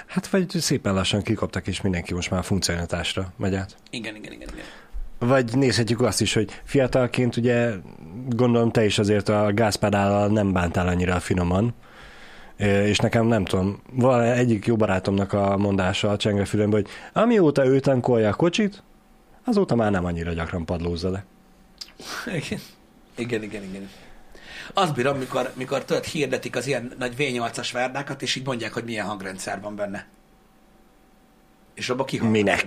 [0.06, 3.76] Hát vagy szépen lassan kikaptak, és mindenki most már funkcionalitásra megy át.
[3.90, 4.64] Igen, igen, igen, igen.
[5.18, 7.72] Vagy nézhetjük azt is, hogy fiatalként ugye
[8.28, 11.74] gondolom te is azért a gázpedállal nem bántál annyira finoman,
[12.56, 16.90] és nekem nem tudom, van egyik jó barátomnak a mondása a csengefülemben, hogy
[17.22, 18.82] amióta ő tankolja a kocsit,
[19.44, 21.24] azóta már nem annyira gyakran padlózza le.
[22.26, 22.60] Igen,
[23.16, 23.62] igen, igen.
[23.62, 23.88] igen.
[24.74, 28.84] Azt bírom, mikor, mikor tudod, hirdetik az ilyen nagy V8-as verdákat, és így mondják, hogy
[28.84, 30.06] milyen hangrendszer van benne.
[31.74, 32.64] És abba ki Minek?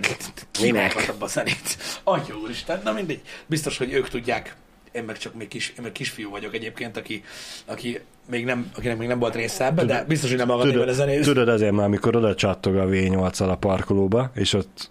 [0.60, 0.94] Minek?
[0.94, 1.08] Minek?
[1.08, 1.76] abba szerint.
[2.04, 3.20] Atya úristen, na mindegy.
[3.46, 4.56] Biztos, hogy ők tudják.
[4.96, 7.22] Én meg csak még, kis, én meg kisfiú vagyok egyébként, aki,
[7.66, 10.86] aki még nem, akinek még nem volt része ebbe, de biztos, hogy nem hallgatni Tudod,
[10.86, 11.22] vele zenét.
[11.24, 14.90] tudod azért már, amikor oda csattog a v 8 a parkolóba, és ott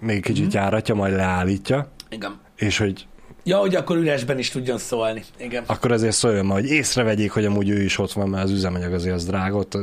[0.00, 0.56] még kicsit Mhm.
[0.56, 0.60] mm.
[0.60, 2.38] járatja, majd leállítja, Igen.
[2.56, 3.06] és hogy
[3.44, 5.22] Ja, hogy akkor üresben is tudjon szólni.
[5.38, 5.64] Igen.
[5.66, 8.92] akkor azért szóljon már, hogy észrevegyék, hogy amúgy ő is ott van, mert az üzemanyag
[8.92, 9.78] azért az drága, ott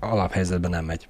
[0.00, 1.08] alaphelyzetben nem megy.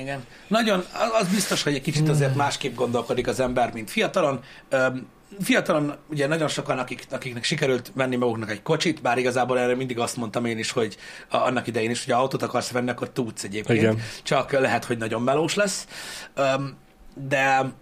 [0.00, 0.24] Igen.
[0.48, 0.84] Nagyon,
[1.20, 4.40] az biztos, hogy egy kicsit azért másképp gondolkodik az ember, mint fiatalon.
[4.68, 5.06] Öm,
[5.40, 9.98] Fiatalon ugye nagyon sokan, akik, akiknek sikerült venni maguknak egy kocsit, bár igazából erre mindig
[9.98, 10.96] azt mondtam én is, hogy
[11.28, 13.78] a, annak idején is, hogy autót akarsz venni, akkor tudsz egyébként.
[13.78, 14.00] Igen.
[14.22, 15.86] Csak lehet, hogy nagyon melós lesz.
[16.34, 16.76] Öm,
[17.14, 17.72] De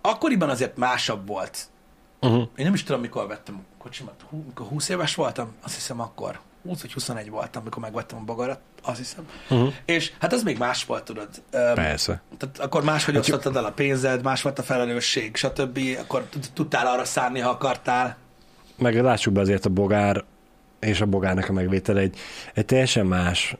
[0.00, 1.68] akkoriban azért másabb volt.
[2.20, 2.48] Uh-huh.
[2.56, 4.24] Én nem is tudom, mikor vettem a kocsimat.
[4.28, 6.40] Hú, mikor 20 éves voltam, azt hiszem akkor.
[6.62, 9.28] 20 vagy 21 voltam, mikor megvettem a bagarat, azt hiszem.
[9.50, 9.72] Uh-huh.
[9.84, 11.28] És hát az még más volt, tudod.
[11.50, 12.22] Persze.
[12.38, 15.80] Tehát akkor máshogy Hát osztottad el a pénzed, más volt a felelősség, stb.
[16.00, 18.16] Akkor tud- tudtál arra szánni, ha akartál.
[18.76, 20.24] Meg lássuk be azért a bogár
[20.80, 22.18] és a bogárnak a megvétele egy,
[22.54, 23.56] egy teljesen más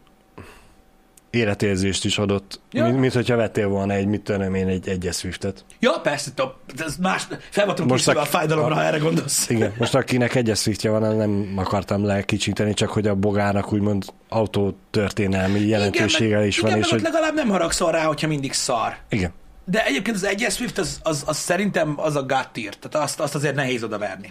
[1.31, 2.85] életérzést is adott, Ja.
[2.85, 5.65] mint, mint hogyha vettél volna egy, mit tudom én, egy egyes Swiftet.
[5.81, 6.55] Ja, persze, top.
[6.79, 9.49] Ez más, fel voltam Most készülve a a- fájdalomra, ha erre gondolsz.
[9.51, 15.61] Igen, most akinek egyes Swiftje van, nem akartam lekicsiníteni, csak hogy a bogárnak úgymond autótörténelmi
[15.61, 16.71] jelentősége meg, is van.
[16.71, 17.11] igen, és meg hogy...
[17.13, 18.97] legalább nem haragszol rá, hogyha mindig szar.
[19.09, 19.33] Igen,
[19.65, 22.75] De egyébként az egyes Swift, az, az, az szerintem az a tier.
[22.75, 24.31] Tehát azt, azt azért nehéz odaverni.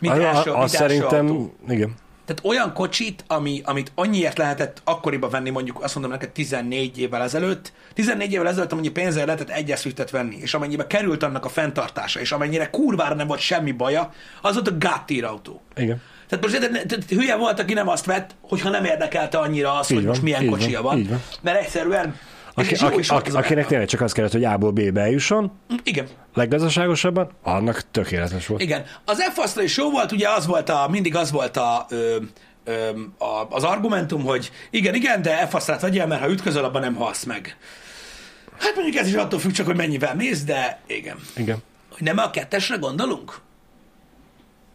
[0.00, 1.54] Mint az, első, az, mint az első szerintem, autó.
[1.68, 1.94] igen.
[2.26, 7.22] Tehát olyan kocsit, ami, amit annyiért lehetett akkoriban venni, mondjuk azt mondom neked 14 évvel
[7.22, 12.20] ezelőtt, 14 évvel ezelőtt amennyi pénzzel lehetett Swiftet venni, és amennyibe került annak a fenntartása,
[12.20, 14.12] és amennyire kurvára nem volt semmi baja,
[14.42, 15.62] az volt a Gattier autó.
[15.76, 16.02] Igen.
[16.28, 19.90] Tehát most érted, tehát hülye volt, aki nem azt vett, hogyha nem érdekelte annyira az,
[19.90, 20.98] Így hogy van, most milyen kocsia van, van.
[20.98, 21.22] így van.
[21.40, 22.18] Mert egyszerűen
[22.58, 26.06] Aki, aki, aki, akinek tényleg csak az kellett, hogy A-ból B-be eljusson, Igen.
[26.34, 28.60] leggazdaságosabban, annak tökéletes volt.
[28.62, 28.84] Igen.
[29.04, 32.16] Az f is jó volt, ugye az volt a, mindig az volt a, ö,
[32.64, 32.88] ö,
[33.18, 37.24] a, az argumentum, hogy igen, igen, de f vegyél, mert ha ütközöl, abban nem halsz
[37.24, 37.56] meg.
[38.58, 41.16] Hát mondjuk ez is attól függ csak, hogy mennyivel mész, de igen.
[41.36, 41.58] Igen.
[41.90, 43.40] Hogy nem a kettesre gondolunk?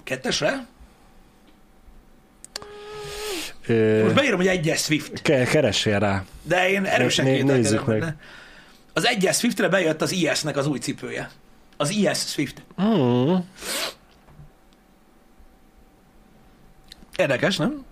[0.03, 0.65] Kettesre?
[3.71, 6.23] Ö, Most beírom, hogy egyes Swift, ke- keressél rá.
[6.43, 7.99] de én erősen Né- nézzük meg.
[7.99, 8.15] benne.
[8.93, 11.29] Az egyes Swiftre bejött az IS-nek az új cipője.
[11.77, 12.61] Az IS Swift.
[12.81, 13.35] Mm.
[17.15, 17.85] Érdekes, nem?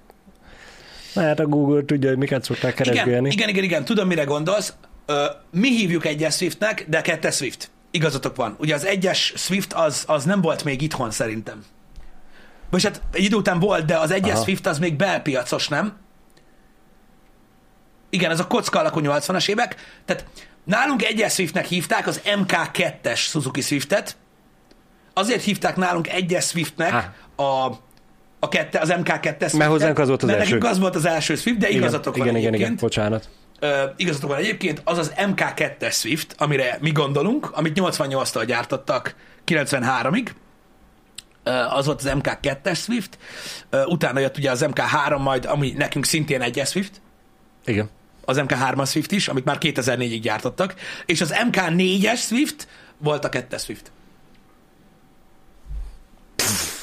[1.16, 3.30] Hát a Google tudja, hogy miket szokták Igen, keresgélni.
[3.32, 4.74] igen, igen, igen, tudom, mire gondolsz.
[5.06, 7.70] Ö, mi hívjuk egyes Swiftnek, de kettes Swift.
[7.92, 8.56] Igazatok van.
[8.60, 11.64] Ugye az egyes Swift az, az nem volt még itthon szerintem.
[12.70, 14.40] Vagy hát egy idő után volt, de az egyes.
[14.40, 15.98] Swift az még belpiacos, nem?
[18.10, 19.76] Igen, ez a kocka alakú 80-as évek.
[20.06, 20.26] Tehát
[20.64, 24.18] nálunk egyes Swiftnek hívták az MK2-es Suzuki Swiftet.
[25.14, 27.66] Azért hívták nálunk egyes Swiftnek a,
[28.40, 29.68] a kette, az MK2-es Swiftet.
[29.68, 30.58] hozzánk az volt az mert első.
[30.58, 32.72] az volt az első Swift, de igazatok igen, van igen, egyébként.
[32.72, 33.30] igen, bocsánat.
[33.60, 39.16] Ö, igazatok van egyébként, az az MK2-es Swift, amire mi gondolunk, amit 88-tól gyártottak
[39.48, 40.28] 93-ig.
[41.70, 43.18] Az volt az MK2-es Swift.
[43.86, 47.02] Utána jött ugye az MK3 majd, ami nekünk szintén egy Swift,
[47.66, 47.90] Igen.
[48.26, 50.76] az MK3-as Swift is, amit már 2004-ig gyártottak,
[51.06, 52.68] és az MK4-es Swift
[52.98, 53.92] volt a 2 Swift.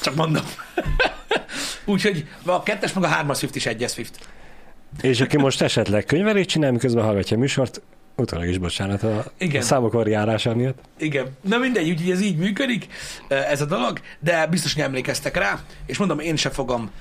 [0.01, 0.43] Csak mondom.
[1.85, 4.27] Úgyhogy a kettes meg a hármas Swift is egyes Swift.
[5.01, 7.81] És aki most esetleg könyvelést csinál, miközben hallgatja a műsort,
[8.17, 9.61] utólag is bocsánat a, Igen.
[9.61, 10.79] a számok variálása miatt.
[10.97, 11.37] Igen.
[11.41, 12.87] Na mindegy, úgyhogy ez így működik,
[13.27, 16.91] ez a dolog, de biztos, hogy emlékeztek rá, és mondom, én se fogom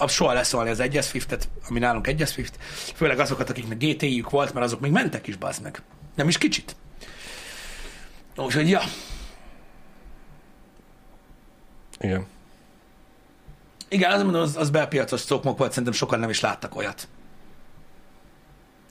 [0.00, 2.56] uh, soha leszólni az egyes Swiftet, ami nálunk egyes Swift,
[2.94, 5.82] főleg azokat, akiknek GT-jük volt, mert azok még mentek is, bazd meg.
[6.14, 6.76] Nem is kicsit.
[8.36, 8.80] Úgyhogy, ja,
[12.00, 12.26] Igen.
[13.88, 17.08] Igen, azt mondom, az, az belpiacos szokmok volt, szerintem sokan nem is láttak olyat.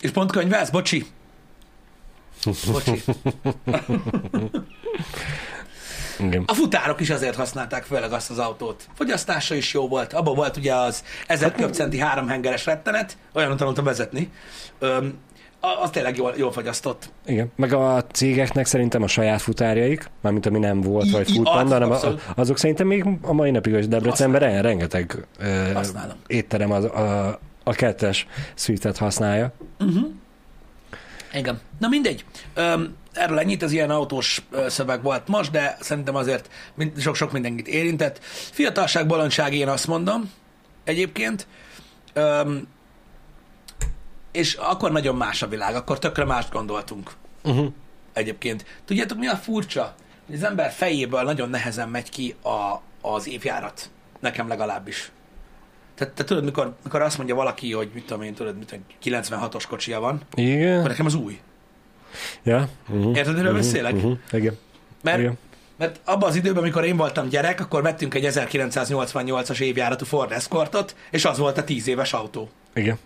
[0.02, 0.70] És pont könyvelsz?
[0.70, 1.06] Bocsi.
[2.72, 3.04] Bocsi.
[6.20, 6.44] Igen.
[6.48, 8.88] A futárok is azért használták főleg azt az autót.
[8.94, 10.14] Fogyasztása is jó volt.
[10.14, 14.32] Abban volt ugye az 1000 köbcenti háromhengeres rettenet, olyan tanultam vezetni.
[14.80, 15.14] Öm,
[15.84, 17.10] az tényleg jól, jól fogyasztott.
[17.26, 17.52] Igen.
[17.56, 21.48] Meg a cégeknek szerintem a saját futárjaik, mármint ami nem volt, I- vagy i- Food
[21.48, 26.16] az Panda, hanem azok szerintem még a mai napig is Debrecenben re- rengeteg ö, Használom.
[26.28, 29.52] étterem az, a, a kettes Swiftet használja.
[31.34, 31.60] Igen.
[31.80, 32.26] Na mindegy.
[32.54, 36.50] Öm, erről ennyit, az ilyen autós szöveg volt most, de szerintem azért
[36.98, 38.20] sok-sok mindenkit érintett.
[38.52, 40.32] Fiatalság, bolondság, én azt mondom,
[40.84, 41.48] egyébként.
[42.14, 42.68] Öm,
[44.32, 47.12] és akkor nagyon más a világ, akkor tökre mást gondoltunk
[47.44, 47.74] Uh-huh.
[48.14, 48.66] egyébként.
[48.86, 49.96] Tudjátok, mi a furcsa?
[50.34, 53.90] Az ember fejéből nagyon nehezen megy ki a, az évjárat.
[54.20, 55.12] Nekem legalábbis.
[55.98, 59.22] Tehát te tudod, mikor, mikor azt mondja valaki, hogy mit tudom én, tudod, mit tudom,
[59.24, 60.84] 96-os kocsia van, akkor Igen.
[60.84, 61.40] nekem az új.
[62.44, 62.70] Ja.
[62.90, 63.18] Uh-huh.
[63.18, 63.94] Érted, miről beszélek?
[63.94, 64.18] Uh-huh.
[64.32, 64.58] Igen.
[65.02, 65.38] Mert, Igen.
[65.78, 70.96] mert abban az időben, amikor én voltam gyerek, akkor vettünk egy 1988-as évjáratú Ford Escortot,
[71.12, 72.50] és az volt a 10 éves autó.
[72.74, 72.98] Igen.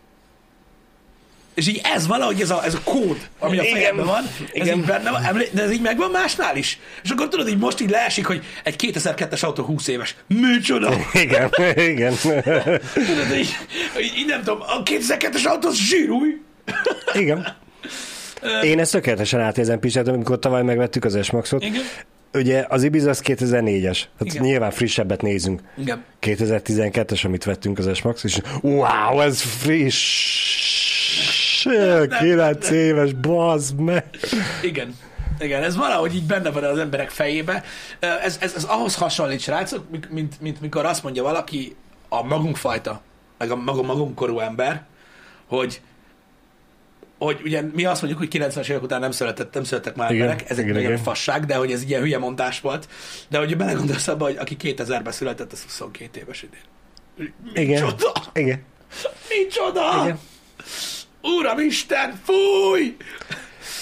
[1.53, 3.73] És így ez valahogy ez a, ez a kód, ami a Igen.
[3.73, 4.77] fejemben van, ez Igen.
[4.77, 5.21] így benne van,
[5.51, 6.79] de ez így megvan másnál is.
[7.03, 10.15] És akkor tudod, így most így leesik, hogy egy 2002-es autó 20 éves.
[10.27, 10.93] Micsoda!
[11.13, 11.49] Igen.
[11.75, 12.13] Igen.
[12.93, 13.57] Tudod, így,
[14.17, 16.41] így, nem tudom, a 2002-es autó az zsírúj.
[17.13, 17.47] Igen.
[18.63, 21.63] Én ezt tökéletesen átérzem, Pisát, amikor tavaly megvettük az S-Maxot.
[21.63, 21.81] Igen.
[22.33, 23.99] Ugye az Ibiza az 2004-es.
[24.19, 24.43] Hát Igen.
[24.43, 25.61] nyilván frissebbet nézünk.
[25.77, 26.03] Igen.
[26.21, 30.70] 2012-es, amit vettünk az S-Max, és wow, ez friss!
[32.19, 34.05] 9 éves, bazd meg!
[34.61, 34.95] Igen.
[35.39, 37.63] Igen, ez valahogy így benne van az emberek fejébe.
[37.99, 41.75] Ez, ez, ez ahhoz hasonlít, srácok, mint, mint, mint mikor azt mondja valaki,
[42.09, 43.01] a magunk fajta,
[43.37, 44.85] meg a magunk, magunk korú ember,
[45.47, 45.81] hogy
[47.25, 50.21] hogy ugye mi azt mondjuk, hogy 90-es évek után nem született, nem születtek már Igen,
[50.21, 52.87] emberek, ez egy igen, fasság, de hogy ez ilyen hülye mondás volt.
[53.29, 57.33] De hogy belegondolsz abba, hogy aki 2000-ben született, az 22 éves idén.
[57.53, 57.83] Igen.
[57.83, 58.11] Micsoda!
[58.33, 58.63] Igen.
[59.29, 60.01] Micsoda!
[60.03, 60.19] Igen.
[61.21, 62.95] Uramisten, fúj!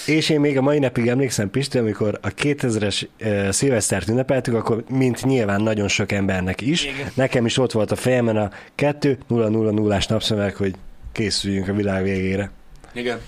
[0.06, 4.84] És én még a mai napig emlékszem, Pisti, amikor a 2000-es uh, szilvesztert ünnepeltük, akkor
[4.90, 7.12] mint nyilván nagyon sok embernek is, Igen.
[7.14, 10.74] nekem is ott volt a fejemben a 2-0-0-0-ás napszemek, hogy
[11.12, 12.52] készüljünk a világ végére.
[12.94, 13.20] Igen.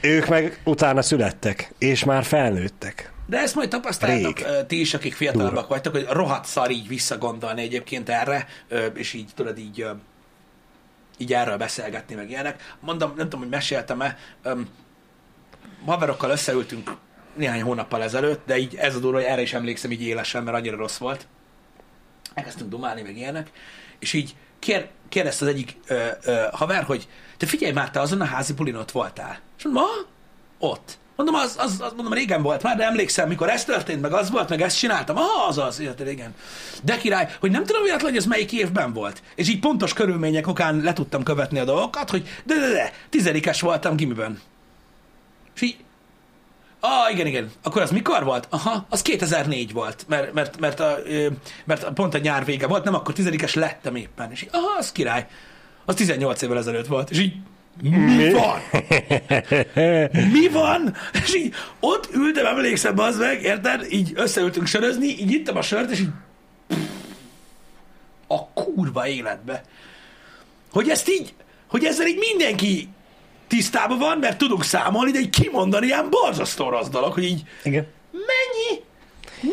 [0.00, 3.12] Ők meg utána születtek, és már felnőttek.
[3.26, 4.46] De ezt majd tapasztaljátok Rég.
[4.48, 5.68] ö, ti is, akik fiatalabbak Durva.
[5.68, 9.84] vagytok, hogy rohadt szar így visszagondolni egyébként erre, ö, és így tudod így,
[11.20, 12.74] így erről beszélgetni, meg ilyenek.
[12.80, 14.68] Mondom, nem tudom, hogy meséltem-e, öm,
[15.84, 16.96] haverokkal összeültünk
[17.34, 20.56] néhány hónappal ezelőtt, de így ez a durva, hogy erre is emlékszem így élesen, mert
[20.56, 21.26] annyira rossz volt.
[22.34, 23.50] Elkezdtünk dumálni, meg ilyenek,
[23.98, 28.20] és így kér, kérdezte az egyik ö, ö, haver, hogy te figyelj már, te azon
[28.20, 29.38] a házi bulin ott voltál.
[29.58, 29.88] És mondom, ma?
[30.58, 30.98] Ott.
[31.24, 34.30] Mondom, az, az, az, mondom, régen volt már, de emlékszem, mikor ez történt, meg az
[34.30, 35.16] volt, meg ezt csináltam.
[35.16, 36.34] Ah, az az, érted, igen.
[36.82, 39.22] De király, hogy nem tudom véletlen, hogy ez melyik évben volt.
[39.34, 43.60] És így pontos körülmények okán le tudtam követni a dolgokat, hogy de, de, de, tizedikes
[43.60, 44.40] voltam gimiben.
[45.54, 45.76] És így,
[46.80, 47.50] Ah, igen, igen.
[47.62, 48.46] Akkor az mikor volt?
[48.50, 50.98] Aha, az 2004 volt, mert, mert, mert, a,
[51.64, 54.30] mert pont a nyár vége volt, nem akkor tizedikes lettem éppen.
[54.30, 55.26] És így, aha, az király.
[55.84, 57.10] Az 18 évvel ezelőtt volt.
[57.10, 57.34] És így,
[57.82, 58.60] mi van?
[60.32, 60.96] Mi van?
[61.12, 63.86] És így ott ültem, emlékszem, az meg, érted?
[63.90, 66.10] Így összeültünk sörözni, így ittam a sört, és így
[68.26, 69.62] a kurva életbe.
[70.72, 71.34] Hogy ezt így,
[71.68, 72.88] hogy ezzel így mindenki
[73.46, 77.86] tisztában van, mert tudunk számolni, de így kimondani ilyen borzasztó rossz dolog, hogy így Igen.
[78.12, 78.80] mennyi?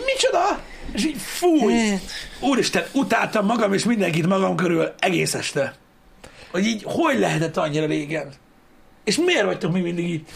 [0.06, 0.60] Micsoda?
[0.92, 1.74] És így fúj.
[2.40, 5.76] Úristen, utáltam magam és mindenkit magam körül egész este.
[6.52, 8.34] Hogy így, hogy lehetett annyira régen?
[9.04, 10.30] És miért vagytok mi mindig itt?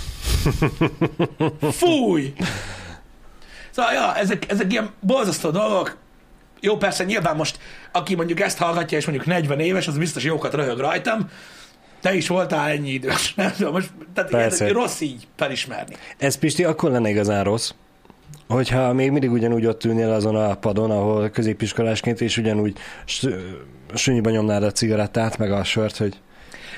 [1.72, 2.34] Fúj!
[3.72, 5.97] Szóval, ja, ezek, ezek ilyen borzasztó dolgok.
[6.59, 7.59] Jó, persze, nyilván most,
[7.91, 11.30] aki mondjuk ezt hallgatja, és mondjuk 40 éves, az biztos jókat röhög rajtam.
[12.01, 13.34] Te is voltál ennyi idős.
[13.34, 14.66] Nem tudom, most, tehát Persze.
[14.66, 15.95] ez rossz így felismerni.
[16.18, 17.72] Ez Pisti akkor lenne igazán rossz,
[18.47, 22.77] hogyha még mindig ugyanúgy ott ülnél azon a padon, ahol középiskolásként, és ugyanúgy
[23.93, 26.19] sunyiba nyomnád a cigarettát, meg a sört, hogy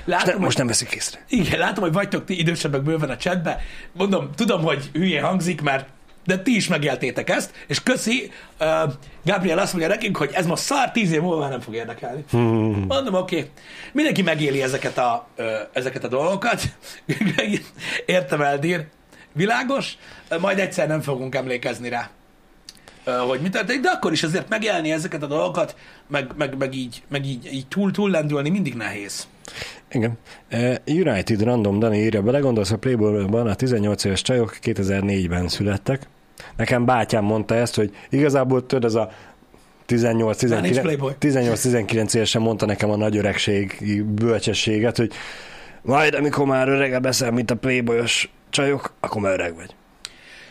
[0.04, 1.24] Látom, most, hogy- most nem veszik észre.
[1.28, 3.60] Igen, látom, hogy vagytok ti idősebbek bőven a chatbe.
[3.92, 5.88] Mondom, tudom, hogy hülyén hangzik, mert
[6.26, 8.30] de ti is megéltétek ezt, és köszi,
[8.60, 8.92] uh,
[9.24, 12.24] Gabriel azt mondja nekünk, hogy ez most szar, tíz év múlva már nem fog érdekelni.
[12.30, 12.84] Hmm.
[12.88, 13.36] Mondom, oké.
[13.36, 13.50] Okay.
[13.92, 16.62] Mindenki megéli ezeket a, uh, ezeket a dolgokat.
[18.06, 18.86] Értem el, Dír.
[19.34, 19.98] Világos.
[20.40, 22.10] Majd egyszer nem fogunk emlékezni rá,
[23.28, 25.76] hogy mi történik, de akkor is azért megélni ezeket a dolgokat,
[26.06, 29.26] meg, meg, meg így, meg így, így túl, túl lendülni mindig nehéz.
[29.90, 30.18] Igen.
[30.86, 36.08] United Random Dani írja, belegondolsz a Playboy-ban a 18 éves csajok 2004-ben születtek.
[36.56, 39.10] Nekem bátyám mondta ezt, hogy igazából tudod, ez a
[39.88, 41.12] Már nincs Playboy.
[41.20, 45.12] 18-19 évesen mondta nekem a nagy öregség bölcsességet, hogy
[45.82, 49.74] majd amikor már öregebb leszel, mint a Playboyos csajok, akkor már öreg vagy.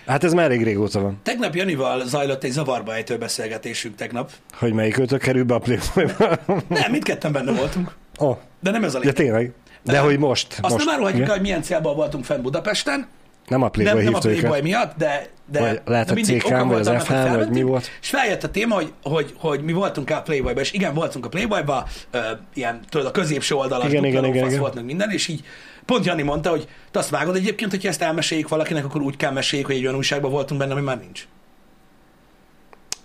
[0.05, 1.19] Hát ez már elég régóta van.
[1.23, 4.31] Tegnap Janival zajlott egy zavarba ejtő beszélgetésünk tegnap.
[4.53, 6.39] Hogy melyik ötök kerül be a Playboyba.
[6.79, 9.15] Nem, mindketten benne voltunk, oh, de nem ez a lényeg.
[9.15, 9.51] tényleg.
[9.83, 10.03] De Nem.
[10.03, 10.57] hogy most.
[10.61, 10.85] Azt most.
[10.85, 13.07] nem árulhatjuk hogy milyen célból voltunk fenn Budapesten.
[13.47, 16.15] Nem a Nem, Playboy nem a hívta Playboy miatt, de, de Vagy lehet de a
[16.15, 17.89] mindig CK-n, vagy az FH-n, vagy mi volt?
[18.01, 21.29] És feljött a téma, hogy, hogy, hogy mi voltunk a Playboyba, és igen, voltunk a
[21.29, 21.87] Playboyba,
[22.53, 24.59] ilyen, tudod, a középső oldalon, Igen, igen, igen, igen.
[24.59, 25.43] volt meg minden, és így
[25.85, 29.31] pont Jani mondta, hogy te azt vágod egyébként, hogyha ezt elmeséljük valakinek, akkor úgy kell
[29.31, 31.27] meséljük, hogy egy olyan újságban voltunk benne, ami már nincs.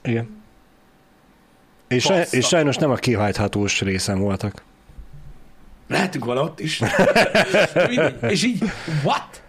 [0.03, 0.43] Igen.
[1.89, 4.63] És, saj, és sajnos nem a kihajthatós részen voltak.
[5.89, 6.83] Lehetünk volna ott is.
[8.21, 8.63] És így,
[9.03, 9.43] what?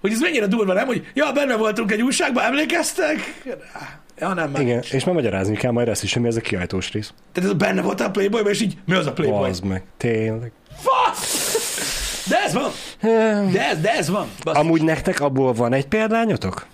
[0.00, 0.86] Hogy ez mennyire durva, nem?
[0.86, 3.42] Hogy ja, benne voltunk egy újságban, emlékeztek?
[4.18, 4.92] Ja, nem, már Igen, nincs.
[4.92, 7.12] és már magyarázni kell majd ezt is, hogy mi ez a kihajtós rész.
[7.32, 9.48] Tehát ez benne volt a Playboyban, és így, mi az a Playboy?
[9.48, 10.52] Az meg, tényleg.
[10.76, 11.45] Fasz!
[12.28, 12.70] De ez van,
[13.52, 14.28] de ez, de ez van.
[14.44, 14.62] Basszus.
[14.62, 16.66] Amúgy nektek abból van egy példányotok?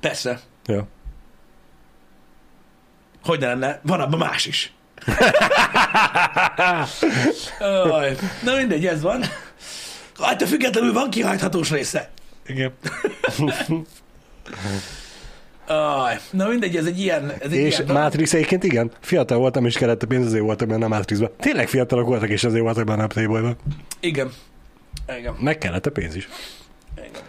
[0.00, 0.40] Persze.
[0.66, 0.80] Jó.
[3.24, 4.72] Hogy ne lenne, van abban más is.
[8.42, 9.22] Na mindegy, ez van.
[10.18, 12.10] Attól függetlenül van kihajthatós része.
[12.46, 12.72] Igen.
[15.66, 17.30] Aj, na mindegy, ez egy ilyen...
[17.30, 17.92] Ez egy És ilyen.
[17.92, 21.30] Matrix egyébként igen, fiatal voltam és kellett a pénz, azért voltam benne a Matrixban.
[21.38, 23.56] Tényleg fiatalok voltak, és azért voltak benne a Playboyban.
[24.00, 24.32] Igen.
[25.16, 25.34] Igen.
[25.34, 26.28] Meg kellett a pénz is.
[26.96, 27.22] Igen.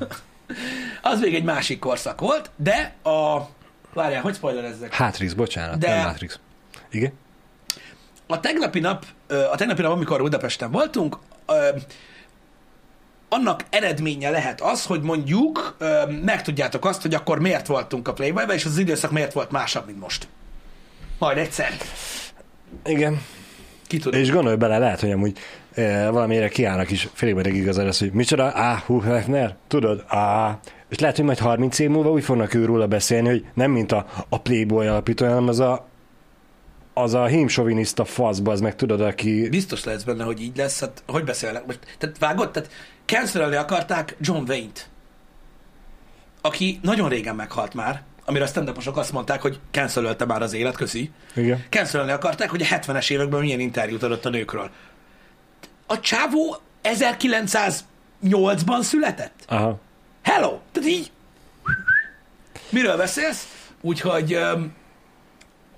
[1.02, 3.40] az még egy másik korszak volt, de a...
[3.94, 4.94] Várjál, hogy spoilerezzek?
[4.94, 6.38] Hátrix, bocsánat, De- nem Matrix.
[6.90, 7.12] Igen?
[8.26, 9.06] A tegnapi nap,
[9.52, 11.16] a tegnapi nap, amikor Budapesten voltunk,
[13.28, 15.76] annak eredménye lehet az, hogy mondjuk
[16.24, 20.00] megtudjátok azt, hogy akkor miért voltunk a Playboyban, és az időszak miért volt másabb, mint
[20.00, 20.28] most.
[21.18, 21.72] Majd egyszer.
[22.84, 23.22] Igen.
[23.90, 24.20] Ki tudja.
[24.20, 25.38] És gondolj bele, lehet, hogy amúgy
[25.74, 30.58] e, valamire kiállnak is félig meddig igazad lesz, hogy micsoda, á, hú, Hefner, tudod, á.
[30.88, 33.92] És lehet, hogy majd 30 év múlva úgy fognak ő róla beszélni, hogy nem mint
[33.92, 35.88] a, a Playboy alapító, hanem az a
[36.94, 39.48] az a hímsoviniszta fasz, az meg tudod, aki...
[39.48, 41.78] Biztos lehetsz benne, hogy így lesz, hát hogy beszélnek most?
[41.98, 42.50] Tehát vágod?
[42.50, 42.70] Tehát
[43.04, 44.88] cancelelni akarták John Wayne-t,
[46.40, 50.76] aki nagyon régen meghalt már, amire a stand azt mondták, hogy cancelölte már az élet,
[50.76, 51.10] köszi.
[51.34, 51.64] Igen.
[51.68, 54.70] Cancelelni akarták, hogy a 70-es években milyen interjút adott a nőkről.
[55.86, 59.44] A csávó 1908-ban született?
[59.46, 59.78] Aha.
[60.22, 60.58] Hello!
[60.72, 61.10] Tehát így...
[62.68, 63.48] Miről beszélsz?
[63.80, 64.34] Úgyhogy...
[64.34, 64.74] Um,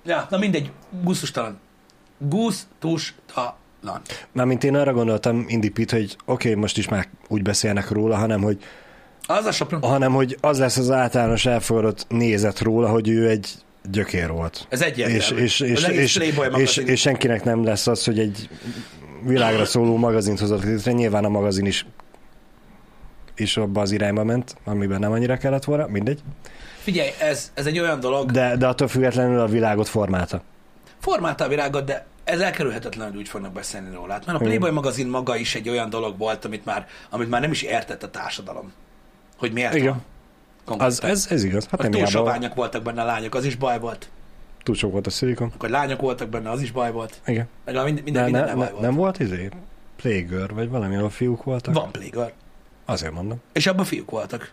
[0.05, 1.59] ja, na mindegy, gusztustalan.
[2.17, 4.01] Gusztustalan.
[4.31, 8.41] Mármint én arra gondoltam, Indipit, hogy oké, okay, most is már úgy beszélnek róla, hanem
[8.41, 8.63] hogy,
[9.37, 9.81] Az a sopron.
[9.81, 13.49] hanem hogy az lesz az általános elfogadott nézet róla, hogy ő egy
[13.91, 14.67] gyökér volt.
[14.69, 15.17] Ez egyértelmű.
[15.17, 16.17] És, és, és, és,
[16.55, 18.49] és, és senkinek nem lesz az, hogy egy
[19.25, 20.91] világra szóló magazint hozott létre.
[20.91, 21.85] Nyilván a magazin is
[23.35, 26.19] is abba az irányba ment, amiben nem annyira kellett volna, mindegy.
[26.79, 30.41] Figyelj, ez, ez egy olyan dolog, De, de attól függetlenül a világot formálta.
[30.99, 34.13] formálta a világot, de ez elkerülhetetlen, hogy úgy fognak beszélni róla.
[34.13, 34.43] Hát, Mert a.
[34.43, 38.03] Playboy magazin maga is egy olyan dolog volt, amit már, amit már nem is értett
[38.03, 38.71] a társadalom.
[39.43, 40.01] Hogy miért Igen.
[40.65, 41.67] Az, ez, ez igaz.
[41.67, 44.09] Hát nem túl soványak voltak benne a lányok, az is baj volt.
[44.63, 45.51] túl sok volt a szilikon.
[45.53, 47.21] Akkor lányok voltak benne, az is baj volt.
[47.25, 47.47] Igen.
[47.65, 48.81] Meg minden, minden, De minden ne, baj ne, volt.
[48.81, 49.49] nem volt izé?
[49.95, 51.73] Playgirl, vagy valami, ahol fiúk voltak?
[51.73, 52.31] Van Playgirl.
[52.85, 53.41] Azért mondom.
[53.53, 54.51] És abban fiúk voltak.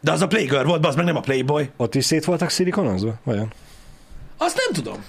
[0.00, 1.70] De az a Playgirl volt, az meg nem a Playboy.
[1.76, 3.14] Ott is szét voltak szilikonozva?
[3.24, 3.52] Vajon?
[4.36, 5.04] Azt nem tudom.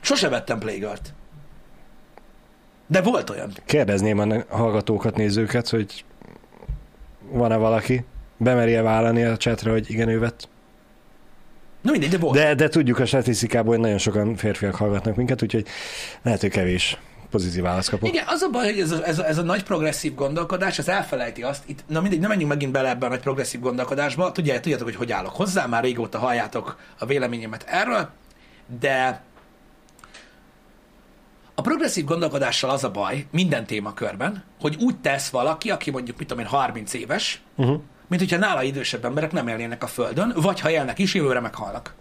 [0.00, 1.12] Sose vettem Playgirl-t.
[2.86, 3.50] De volt olyan.
[3.64, 6.04] Kérdezném a hallgatókat, nézőket, hogy
[7.30, 8.04] van-e valaki,
[8.36, 10.48] bemerje vállalni a chatre, hogy igen, ő vett.
[11.80, 12.34] Na mindegy, de volt.
[12.34, 15.66] De, de tudjuk a statisztikából, hogy nagyon sokan férfiak hallgatnak minket, úgyhogy
[16.22, 16.98] lehet, hogy kevés
[17.30, 18.08] pozitív választ kapok.
[18.08, 20.88] Igen, az a baj, hogy ez a, ez a, ez a nagy progresszív gondolkodás, az
[20.88, 24.60] elfelejti azt, itt, na mindegy, nem menjünk megint bele ebbe a nagy progresszív gondolkodásba, Tudja,
[24.60, 28.08] tudjátok, hogy hogy állok hozzá, már régóta halljátok a véleményemet erről,
[28.80, 29.22] de
[31.58, 36.28] a progresszív gondolkodással az a baj minden témakörben, hogy úgy tesz valaki, aki mondjuk, mit
[36.28, 37.80] tudom én, 30 éves, uh-huh.
[38.08, 41.94] mint hogyha nála idősebb emberek nem élnének a Földön, vagy ha élnek is, jövőre meghalnak.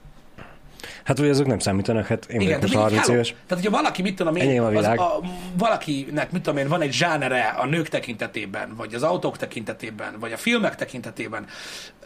[1.05, 3.15] Hát ugye azok nem számítanak, hát én Igen, vagyok most tehát, 30 hello.
[3.15, 3.35] éves.
[3.47, 4.99] Tehát, hogyha valaki, mit tudom én, a az, világ.
[4.99, 5.19] a,
[5.57, 10.31] valakinek, mit tudom én, van egy zsánere a nők tekintetében, vagy az autók tekintetében, vagy
[10.31, 11.45] a filmek tekintetében,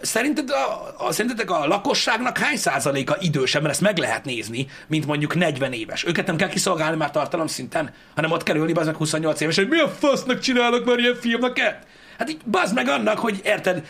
[0.01, 5.05] szerinted a, a, szerintetek a lakosságnak hány százaléka idősebb, mert ezt meg lehet nézni, mint
[5.05, 6.05] mondjuk 40 éves.
[6.05, 9.79] Őket nem kell kiszolgálni már tartalom szinten, hanem ott kerülni meg 28 éves, hogy mi
[9.79, 11.87] a fasznak csinálok már ilyen filmeket?
[12.17, 13.83] Hát így bazd meg annak, hogy érted,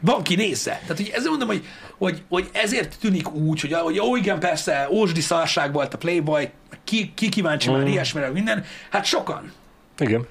[0.00, 0.70] van ki nézze.
[0.70, 1.66] Tehát, hogy ezért mondom, hogy,
[1.98, 6.50] hogy, hogy ezért tűnik úgy, hogy, hogy ó, igen, persze, ósdi szarság volt a Playboy,
[6.84, 8.64] ki, ki kíváncsi már ilyesmire, minden.
[8.90, 9.52] Hát sokan.
[9.98, 10.26] Igen.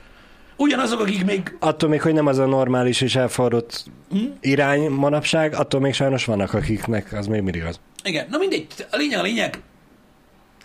[0.55, 4.25] Ugyanazok, akik még Attól még, hogy nem az a normális és elfordult Hm?
[4.39, 7.79] irány manapság, attól még sajnos vannak, akiknek az még mindig az.
[8.03, 9.61] Igen, na mindegy, a lényeg a lényeg,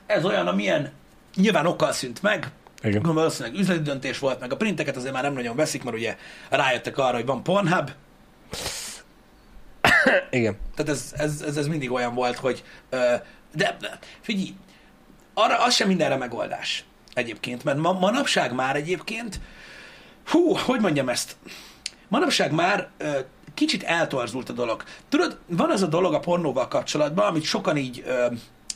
[0.07, 0.93] ez olyan, amilyen
[1.37, 2.93] nyilván okkal szűnt meg, Igen.
[2.93, 6.17] Gondolom, valószínűleg üzleti döntés volt, meg a printeket azért már nem nagyon veszik, mert ugye
[6.51, 7.91] rájöttek arra, hogy van Pornhub,
[10.31, 10.57] Igen.
[10.75, 12.65] tehát ez, ez, ez, ez mindig olyan volt, hogy
[13.55, 14.55] de de figyelj,
[15.35, 16.85] arra az sem mindenre megoldás
[17.15, 19.41] egyébként, mert ma, manapság már egyébként,
[20.27, 21.37] hú, hogy mondjam ezt,
[22.09, 23.19] manapság már ö,
[23.55, 24.83] kicsit eltorzult a dolog.
[25.09, 28.27] Tudod, van az a dolog a pornóval kapcsolatban, amit sokan így, ö,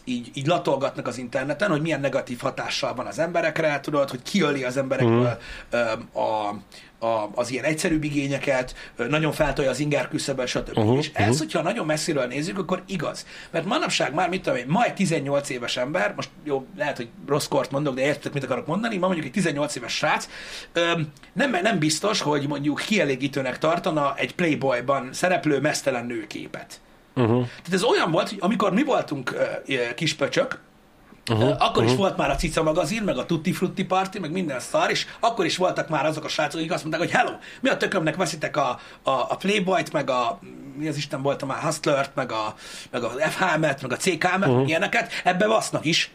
[0.04, 4.64] így, így latolgatnak az interneten, hogy milyen negatív hatással van az emberekre, tudod, hogy kiöli
[4.64, 5.38] az emberekből
[5.70, 5.78] ö,
[6.20, 6.54] a,
[6.98, 8.74] a, az ilyen egyszerűbb igényeket,
[9.08, 10.78] nagyon feltolja az inger küszöböt, stb.
[10.78, 13.26] Uh-huh, És ez, hogyha nagyon messziről nézzük, akkor igaz.
[13.50, 17.08] Mert manapság már, mit tudom én, ma egy 18 éves ember, most jó, lehet, hogy
[17.26, 20.28] rossz kort mondok, de értitek, mit akarok mondani, ma mondjuk egy 18 éves srác,
[21.32, 26.80] nem, nem biztos, hogy mondjuk kielégítőnek tartana egy Playboyban szereplő mesztelen nőképet.
[27.16, 27.36] Uh-huh.
[27.36, 29.36] Tehát ez olyan volt, hogy amikor mi voltunk
[29.66, 30.60] ö, kispöcsök,
[31.30, 31.90] Uh-huh, akkor uh-huh.
[31.90, 35.06] is volt már a Cica magazin, meg a Tutti Frutti Party, meg minden szar, és
[35.20, 38.16] akkor is voltak már azok a srácok, akik azt mondták, hogy hello, mi a tökömnek
[38.16, 38.68] veszitek a,
[39.02, 40.38] a, a Playboy-t, meg a,
[40.76, 42.54] mi az Isten volt már, Hustlert, meg a,
[42.90, 44.68] meg a FHM-et, meg a CKM-et, uh-huh.
[44.68, 46.10] ilyeneket, ebbe vasznak is.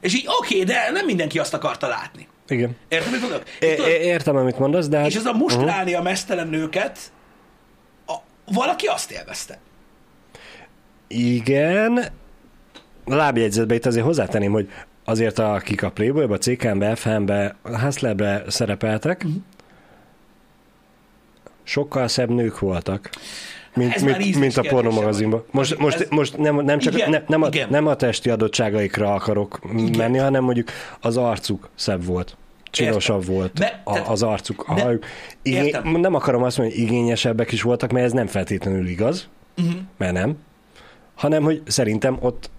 [0.00, 2.28] És így oké, okay, de nem mindenki azt akarta látni.
[2.48, 2.76] Igen.
[2.88, 3.42] Érted, mit mondok?
[3.60, 5.06] É- é- értem, amit mondasz, de hát...
[5.06, 6.98] és ez a mustrálni a mesztelen nőket,
[8.06, 8.14] a,
[8.52, 9.58] valaki azt élvezte.
[11.08, 12.08] Igen.
[13.08, 14.68] A lábjegyzetbe itt azért hozzátenném, hogy
[15.04, 19.32] azért akik a Playboy-ba, CKM-be, FM-be, Hustlerbe szerepeltek, Mhm.
[21.62, 23.10] sokkal szebb nők voltak.
[23.74, 25.44] Mint, Ez mint, mint a pornomagazinban.
[25.50, 27.68] Most, most, Ez- most nem, nem, csak, Igen, ne, nem, a, igen.
[27.70, 29.58] nem a testi adottságaikra akarok
[29.96, 30.68] menni, hanem mondjuk
[31.00, 32.36] az arcuk szebb volt.
[32.70, 35.04] Csinosabb volt De- a, tehát- az arcuk, a de- hajuk.
[35.42, 35.88] Igény, Értem.
[35.96, 39.68] nem akarom azt mondani, hogy igényesebbek is voltak, mert ez nem feltétlenül igaz, Mhm.
[39.96, 40.36] mert nem,
[41.14, 42.50] hanem hogy szerintem ott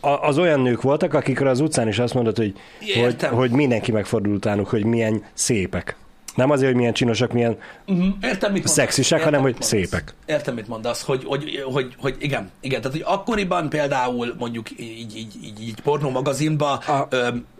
[0.00, 3.34] a, az olyan nők voltak, akikre az utcán is azt mondod, hogy, hogy, Értem.
[3.34, 5.96] hogy mindenki megfordult utánuk, hogy milyen szépek.
[6.34, 8.06] Nem azért, hogy milyen csinosak, milyen Uh-huh.
[8.22, 8.68] Értem, mit.
[8.68, 9.90] Szexisek, Értem, hanem mit hogy mondasz.
[9.90, 10.14] szépek.
[10.26, 15.16] Értem, mit mondasz, hogy, hogy, hogy, hogy igen, igen, tehát hogy akkoriban például mondjuk így,
[15.16, 17.06] így, így, így pornó magazinban A-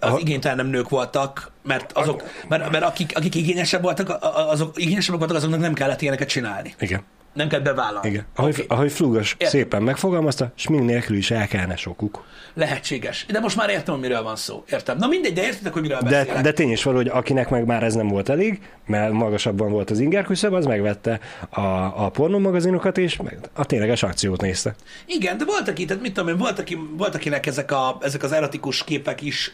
[0.01, 4.51] az a- igénytelen nők voltak, mert azok, mert, mert akik, akik igényesebb voltak, a- a-
[4.51, 6.75] azok igényesebbek voltak, azoknak nem kellett ilyeneket csinálni.
[6.79, 7.03] igen.
[7.33, 8.09] Nem kellett bevállalni.
[8.09, 8.27] Igen.
[8.37, 8.67] Ahogy, okay.
[8.69, 9.49] ahogy Értem.
[9.49, 12.25] szépen megfogalmazta, smink nélkül is el kellene sokuk.
[12.55, 13.27] Lehetséges.
[13.29, 14.65] De most már értem, miről van szó.
[14.71, 14.99] Értem.
[14.99, 16.43] Na mindegy, de értitek, hogy miről De, beszélek.
[16.43, 19.91] de tény is való, hogy akinek meg már ez nem volt elég, mert magasabban volt
[19.91, 21.21] az inger küszöb, az megvette
[21.51, 21.61] a,
[22.05, 23.19] a pornómagazinokat, és
[23.53, 24.75] a tényleges akciót nézte.
[25.07, 28.23] Igen, de volt aki, tehát mit tudom én, volt, aki, volt akinek ezek, a, ezek
[28.23, 29.53] az erotikus képek is,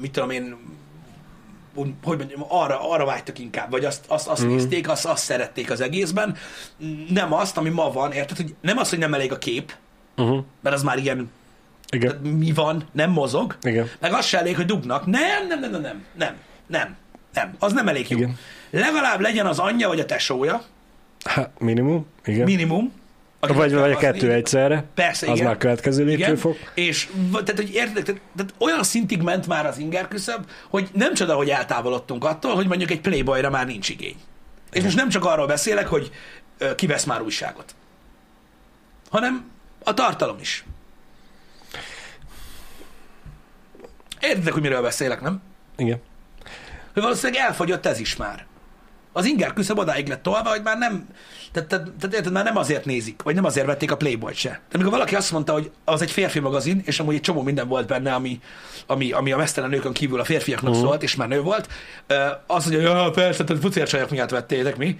[0.00, 0.56] mit tudom én,
[2.04, 4.48] hogy mondjam, arra, arra vágytak inkább, vagy azt, azt, azt mm.
[4.48, 6.36] nézték, azt, azt szerették az egészben.
[7.08, 8.36] Nem azt, ami ma van, érted?
[8.36, 9.72] Hogy nem az, hogy nem elég a kép,
[10.16, 10.44] Uh-huh.
[10.60, 11.30] mert az már ilyen,
[11.92, 12.08] Igen.
[12.08, 13.56] tehát mi van, nem mozog.
[13.62, 13.88] Igen.
[14.00, 15.06] Meg az se elég, hogy dugnak.
[15.06, 16.96] Nem, nem, nem, nem, nem, nem, nem,
[17.34, 17.54] nem.
[17.58, 18.16] Az nem elég jó.
[18.16, 18.36] Igen.
[18.70, 20.62] Legalább legyen az anyja vagy a tesója,
[21.24, 22.06] Hát, minimum.
[22.24, 22.44] Igen.
[22.44, 22.92] minimum.
[23.40, 24.84] Aki vagy, vagy a kettő egyszerre.
[24.94, 25.46] Persze, az igen.
[25.46, 26.56] már következő lépcsőfok.
[26.74, 31.14] És tehát, hogy érted, tehát, tehát olyan szintig ment már az inger küszöb, hogy nem
[31.14, 34.16] csoda, hogy eltávolodtunk attól, hogy mondjuk egy playboyra már nincs igény.
[34.72, 36.10] És most nem csak arról beszélek, hogy
[36.76, 37.74] kivesz már újságot,
[39.10, 39.50] hanem
[39.84, 40.64] a tartalom is.
[44.20, 45.42] Értitek, hogy miről beszélek, nem?
[45.76, 46.00] Igen.
[46.92, 48.46] Hogy valószínűleg elfogyott ez is már.
[49.18, 51.06] Az inger küszöb odáig lett tolva, hogy már nem,
[51.52, 54.48] tehát, tehát, tehát érted, már nem azért nézik, vagy nem azért vették a Playboy-t se.
[54.48, 57.68] Tehát amikor valaki azt mondta, hogy az egy férfi magazin, és amúgy egy csomó minden
[57.68, 58.40] volt benne, ami,
[58.86, 60.88] ami, ami a mesztelen nőkön kívül a férfiaknak uh-huh.
[60.88, 61.68] szólt, és már nő volt,
[62.46, 64.98] az, hogy ja, persze, tehát pucércsajok miatt vettétek mi.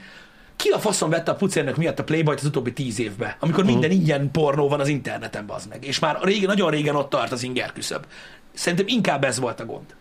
[0.57, 3.79] Ki a faszon vette a pucérnök miatt a Playboy-t az utóbbi tíz évben, amikor uh-huh.
[3.79, 7.33] minden ingyen pornó van az interneten, bazd meg, és már régen, nagyon régen ott tart
[7.33, 8.07] az inger küszöb.
[8.55, 9.95] Szerintem inkább ez volt a gond.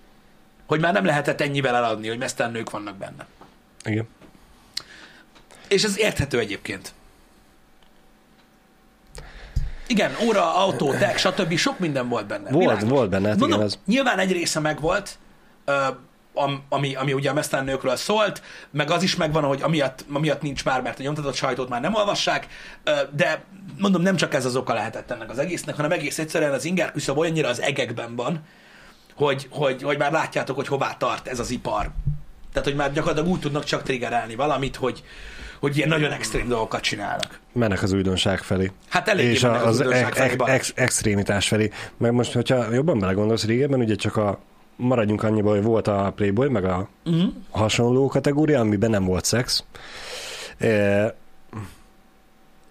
[0.65, 3.25] Hogy már nem lehetett ennyivel eladni, hogy mesztelen nők vannak benne.
[3.87, 4.07] Igen.
[5.67, 6.93] És ez érthető egyébként.
[9.87, 11.57] Igen, óra, autó, tech, stb.
[11.57, 12.49] Sok minden volt benne.
[12.49, 12.89] Volt, Világos.
[12.89, 13.79] volt benne, hát Mondom, igen, az.
[13.85, 15.17] Nyilván egy része megvolt,
[16.69, 20.65] ami, ami ugye a mesztelen nőkről szólt, meg az is megvan, hogy amiatt, amiatt nincs
[20.65, 22.47] már, mert a nyomtatott sajtót már nem olvassák,
[23.15, 23.43] de
[23.77, 26.91] mondom, nem csak ez az oka lehetett ennek az egésznek, hanem egész egyszerűen az inger
[26.91, 28.41] küszöb olyannyira az egekben van,
[29.15, 31.91] hogy, hogy, hogy már látjátok, hogy hová tart ez az ipar.
[32.57, 35.03] Tehát, hogy már gyakorlatilag úgy tudnak csak triggerelni valamit, hogy,
[35.59, 37.39] hogy ilyen nagyon extrém dolgokat csinálnak.
[37.53, 38.71] Mennek az újdonság felé.
[38.89, 41.71] Hát eléggé és mennek az az ex, felé, ex, extrémitás felé.
[41.97, 44.39] Meg most, hogyha jobban belegondolsz, régebben ugye csak a
[44.75, 47.33] maradjunk annyiba, hogy volt a Playboy, meg a uh-huh.
[47.49, 49.63] hasonló kategória, amiben nem volt szex.
[50.57, 51.15] E,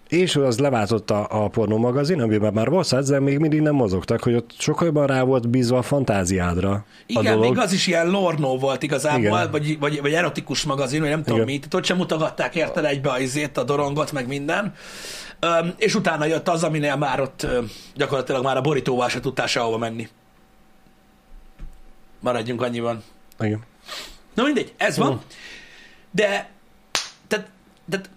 [0.07, 4.33] és az leváltotta a pornó magazin, amiben már volt de még mindig nem mozogtak, hogy
[4.33, 7.49] ott sokkal jobban rá volt bízva a fantáziádra a Igen, dolog.
[7.49, 9.51] még az is ilyen lornó volt igazából, Igen.
[9.51, 11.51] vagy, vagy, vagy erotikus magazin, vagy nem tudom Igen.
[11.51, 11.57] mi.
[11.57, 14.73] Tehát ott sem mutogatták érted egybe a izét, a dorongot, meg minden.
[15.39, 17.47] Öm, és utána jött az, aminél már ott
[17.95, 20.07] gyakorlatilag már a borítóval se tudtál sehova menni.
[22.19, 23.03] Maradjunk annyiban.
[23.39, 23.63] Igen.
[24.33, 25.11] Na mindegy, ez van.
[25.11, 25.19] Mhm.
[26.11, 26.49] De,
[27.27, 27.49] tehát,
[27.89, 28.09] tehát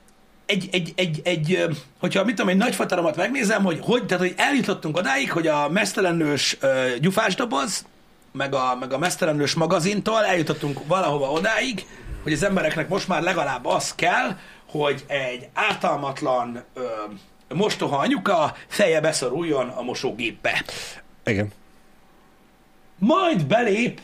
[0.50, 1.64] egy, egy, egy, egy,
[1.98, 6.56] hogyha mit tudom, egy nagyfataromat megnézem, hogy, hogy, tehát, hogy eljutottunk odáig, hogy a mesztelenős
[6.62, 7.84] uh, gyufásdoboz,
[8.32, 11.86] meg a, meg a mesztelenős magazintól eljutottunk valahova odáig,
[12.22, 14.36] hogy az embereknek most már legalább az kell,
[14.70, 16.82] hogy egy ártalmatlan ö,
[17.54, 20.64] mostoha anyuka feje beszoruljon a mosógépbe.
[21.24, 21.52] Igen.
[22.98, 24.00] Majd belép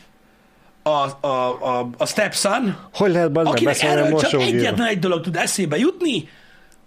[0.87, 5.77] a, a, a, a stepson, Hogy lehet akinek erről csak egyetlen egy dolog tud eszébe
[5.77, 6.29] jutni,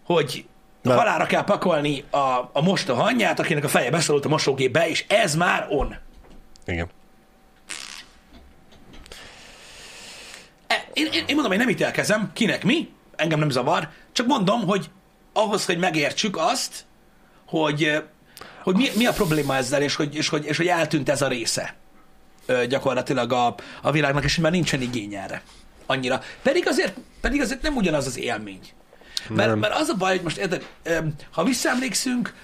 [0.05, 0.45] hogy
[0.83, 5.05] De- halára kell pakolni a, a mostoha anyját, akinek a feje beszorult a mosógépbe, és
[5.09, 5.97] ez már on.
[6.67, 6.89] Igen.
[10.67, 14.67] E, Én, én, én mondom, én nem ítélkezem, kinek mi, engem nem zavar, csak mondom,
[14.67, 14.91] hogy
[15.33, 16.85] ahhoz, hogy megértsük azt,
[17.47, 18.03] hogy,
[18.63, 21.29] hogy mi, mi a probléma ezzel, és hogy, és, hogy, és hogy eltűnt ez a
[21.29, 21.75] része
[22.69, 25.43] gyakorlatilag a, a világnak, és már nincsen igény erre
[25.87, 26.23] annyira.
[26.43, 28.61] Pedig azért, pedig azért nem ugyanaz az élmény.
[29.29, 29.59] Mert, Nem.
[29.59, 30.67] mert az a baj, hogy most érted,
[31.31, 32.35] ha visszaemlékszünk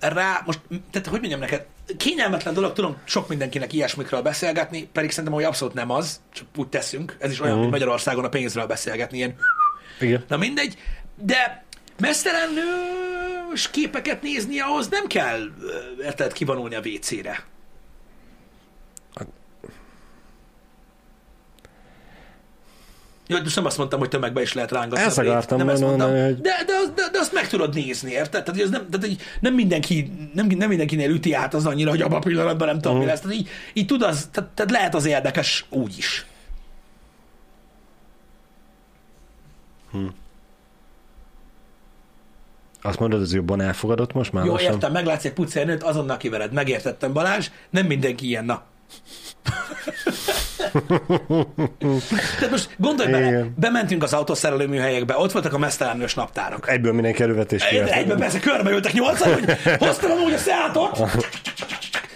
[0.00, 1.66] rá, most, tehát hogy mondjam neked,
[1.96, 6.68] kényelmetlen dolog, tudom sok mindenkinek ilyesmikről beszélgetni, pedig szerintem, hogy abszolút nem az, csak úgy
[6.68, 7.16] teszünk.
[7.18, 9.34] Ez is olyan, mint Magyarországon a pénzről beszélgetni, ilyen
[10.00, 10.24] Igen.
[10.28, 10.78] Na mindegy,
[11.16, 11.64] de
[11.98, 15.40] mesztelen nős képeket nézni ahhoz nem kell,
[16.02, 17.44] érted, kivonulni a WC-re.
[23.32, 25.04] Jó, most nem azt mondtam, hogy tömegbe is lehet rángatni.
[25.04, 26.26] Ezt akartam nem ezt mondani, mondtam.
[26.32, 28.44] hogy- De, de, de, de, azt meg tudod nézni, érted?
[28.44, 32.02] Tehát, ez nem, tehát, hogy nem, mindenki, nem, nem mindenkinél üti át az annyira, hogy
[32.02, 33.20] abban a pillanatban nem tudom, mi lesz.
[33.20, 36.26] Tehát így, így tud az, tehát, tehát lehet az érdekes úgy is.
[42.82, 44.44] Azt mondod, ez jobban elfogadott most már?
[44.44, 44.72] Jó, lassan?
[44.72, 46.52] értem, meglátsz egy pucérnőt, azonnal kivered.
[46.52, 48.62] Megértettem, Balázs, nem mindenki ilyen, na.
[52.38, 53.54] Tehát most gondolj bele, Igen.
[53.56, 56.68] bementünk az autószerelő műhelyekbe, ott voltak a mesztelennős naptárak.
[56.68, 60.94] Egyből mindenki elővetés Egy, egyben persze körbeültek nyolcan, hogy hoztam amúgy a Seatot.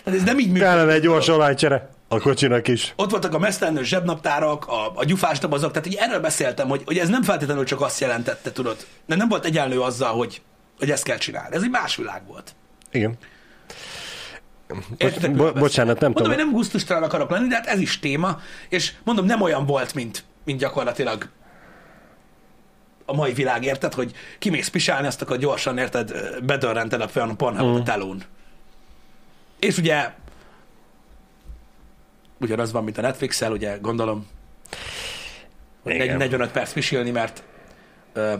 [0.04, 0.62] Tehát ez nem így működik.
[0.62, 2.92] Kellene egy gyors olajcsere a kocsinak is.
[2.96, 6.98] Ott voltak a mesztelenős zsebnaptárak, a, a gyufás dobozok, tehát így erről beszéltem, hogy, hogy
[6.98, 8.76] ez nem feltétlenül csak azt jelentette, tudod.
[9.06, 10.42] De nem volt egyenlő azzal, hogy,
[10.78, 11.56] hogy ezt kell csinálni.
[11.56, 12.54] Ez egy más világ volt.
[12.90, 13.14] Igen.
[15.36, 16.28] Bo- bocsánat, nem mondom, tudom.
[16.28, 19.94] hogy nem gusztustalan akarok lenni, de hát ez is téma, és mondom, nem olyan volt,
[19.94, 21.28] mint, mint gyakorlatilag
[23.04, 26.12] a mai világ, érted, hogy kimész pisálni, azt akkor gyorsan, érted,
[26.44, 28.22] bedörrented a fönn a Pornhubot a telón.
[29.58, 30.12] És ugye
[32.40, 34.26] ugyanaz van, mint a Netflix-el, ugye gondolom,
[35.82, 36.06] hogy Igen.
[36.06, 37.42] negy- 45 perc pisilni, mert
[38.12, 38.34] ö,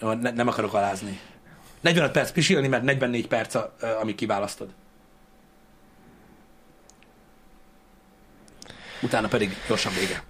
[0.00, 1.20] ne, nem akarok alázni.
[1.80, 4.68] 45 perc pisilni, mert 44 perc, a, ö, ami kiválasztod.
[9.02, 10.22] Utána pedig gyorsan vége.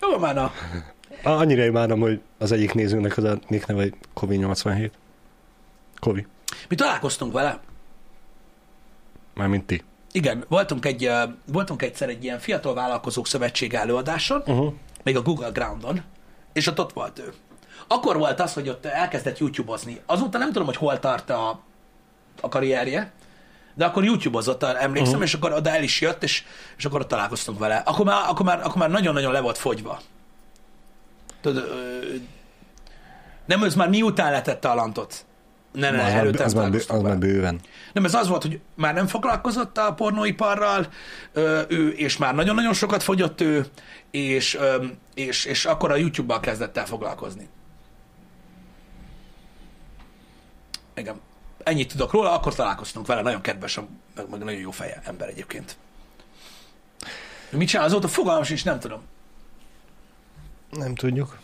[0.00, 0.52] Jó már, na.
[1.22, 4.90] Annyira imádom, hogy az egyik nézőnek az a nick neve, hogy Kovi87.
[5.98, 6.26] Kovi.
[6.68, 7.60] Mi találkoztunk vele.
[9.34, 9.82] Mármint ti.
[10.12, 11.10] Igen, voltunk, egy,
[11.52, 14.72] voltunk egyszer egy ilyen fiatal vállalkozók szövetség előadáson, Uh-huh.
[15.02, 16.00] még a Google Groundon,
[16.52, 17.32] és ott ott volt ő.
[17.86, 20.00] Akkor volt az, hogy ott elkezdett YouTube-ozni.
[20.06, 21.60] Azóta nem tudom, hogy hol tart a,
[22.40, 23.12] a karrierje,
[23.74, 25.22] de akkor YouTube-ozott, emlékszem, uh-huh.
[25.22, 26.44] és akkor oda el is jött, és,
[26.76, 27.76] és akkor ott találkoztunk vele.
[27.76, 30.00] Akkor már, akkor már, akkor már nagyon-nagyon le volt fogyva.
[31.40, 31.64] Tudod,
[33.46, 35.24] nem, ez már miután letette a lantot.
[35.72, 37.60] Ne, ne, az, előtte már, az, már, bő- az már bőven.
[37.92, 40.86] Nem, ez az volt, hogy már nem foglalkozott a pornóiparral,
[41.68, 43.66] ő, és már nagyon-nagyon sokat fogyott ő,
[44.10, 44.58] és,
[45.14, 47.48] és, és akkor a YouTube-bal kezdett el foglalkozni.
[50.94, 51.20] Igen.
[51.62, 53.76] Ennyit tudok róla, akkor találkoztunk vele, nagyon kedves,
[54.16, 55.76] meg, meg nagyon jó feje ember egyébként.
[57.50, 58.08] Mit csinál azóta?
[58.08, 59.00] Fogalmam sincs, nem tudom.
[60.70, 61.38] Nem tudjuk.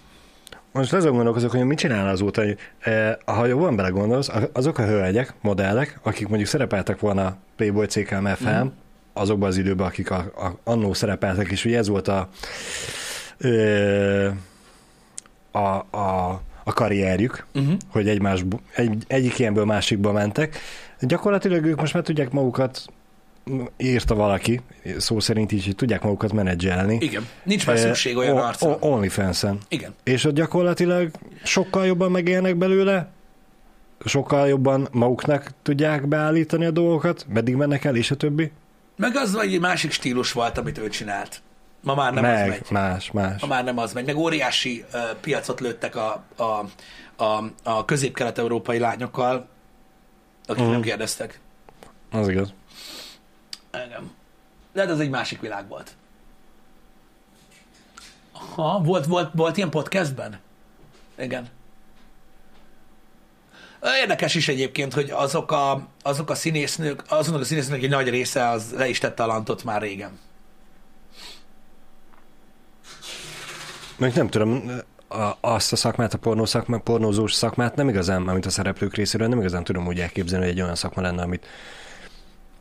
[0.72, 5.34] Most azon gondolkozok, hogy mit csinál azóta, hogy eh, ha jobban belegondolsz, azok a hölgyek,
[5.40, 8.64] modellek, akik mondjuk szerepeltek volna Playboy CKM FM, Mhm.
[8.64, 8.68] mm.
[9.12, 12.28] azokban az időben, akik a, a, annó szerepeltek, és ugye ez volt a,
[13.38, 14.28] ö,
[15.50, 15.58] a,
[15.98, 17.72] a, a karrierjük, Uh-huh.
[17.88, 18.44] hogy egymás,
[18.74, 20.58] egy, egyik ilyenből másikba mentek.
[21.00, 22.84] Gyakorlatilag ők most már tudják magukat,
[23.76, 24.60] írta valaki,
[24.98, 26.96] szó szerint így, hogy tudják magukat menedzselni.
[27.00, 27.26] Igen.
[27.42, 28.76] Nincs már szükség olyan o- arcra.
[28.80, 29.58] OnlyFans-en.
[29.68, 29.94] Igen.
[30.04, 31.10] És ott gyakorlatilag
[31.44, 33.08] sokkal jobban megélnek belőle,
[34.04, 38.50] sokkal jobban maguknak tudják beállítani a dolgokat, meddig mennek el, és a többi.
[38.96, 41.42] Meg az egy másik stílus volt, amit ő csinált.
[41.82, 42.70] Ma már nem az Meg, megy.
[42.70, 43.40] más, más.
[43.40, 44.06] Ha már nem az megy.
[44.06, 46.42] Meg óriási uh, piacot lőttek a, a,
[47.24, 49.48] a, a közép-kelet-európai lányokkal,
[50.46, 50.72] akik Mhm.
[50.72, 51.40] nem kérdeztek.
[52.10, 52.52] Az igaz.
[53.70, 54.10] Engem.
[54.72, 55.90] De hát az egy másik világ volt.
[58.54, 60.38] Ha, volt, volt, volt ilyen podcastben?
[61.18, 61.48] Igen.
[64.00, 68.48] Érdekes is egyébként, hogy azok a, azok a színésznők, azoknak a színésznők egy nagy része
[68.48, 70.18] az le is tette a lantot már régen.
[74.00, 74.70] Meg nem tudom,
[75.08, 79.28] a, azt a szakmát, a pornó szakmá, pornózós szakmát nem igazán, amit a szereplők részéről
[79.28, 81.46] nem igazán tudom úgy elképzelni, hogy egy olyan szakma lenne, amit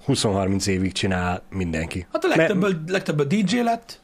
[0.08, 2.08] 20-30 évig csinál mindenki.
[2.14, 4.00] Hát a legtöbből, legtöbből DJ lett,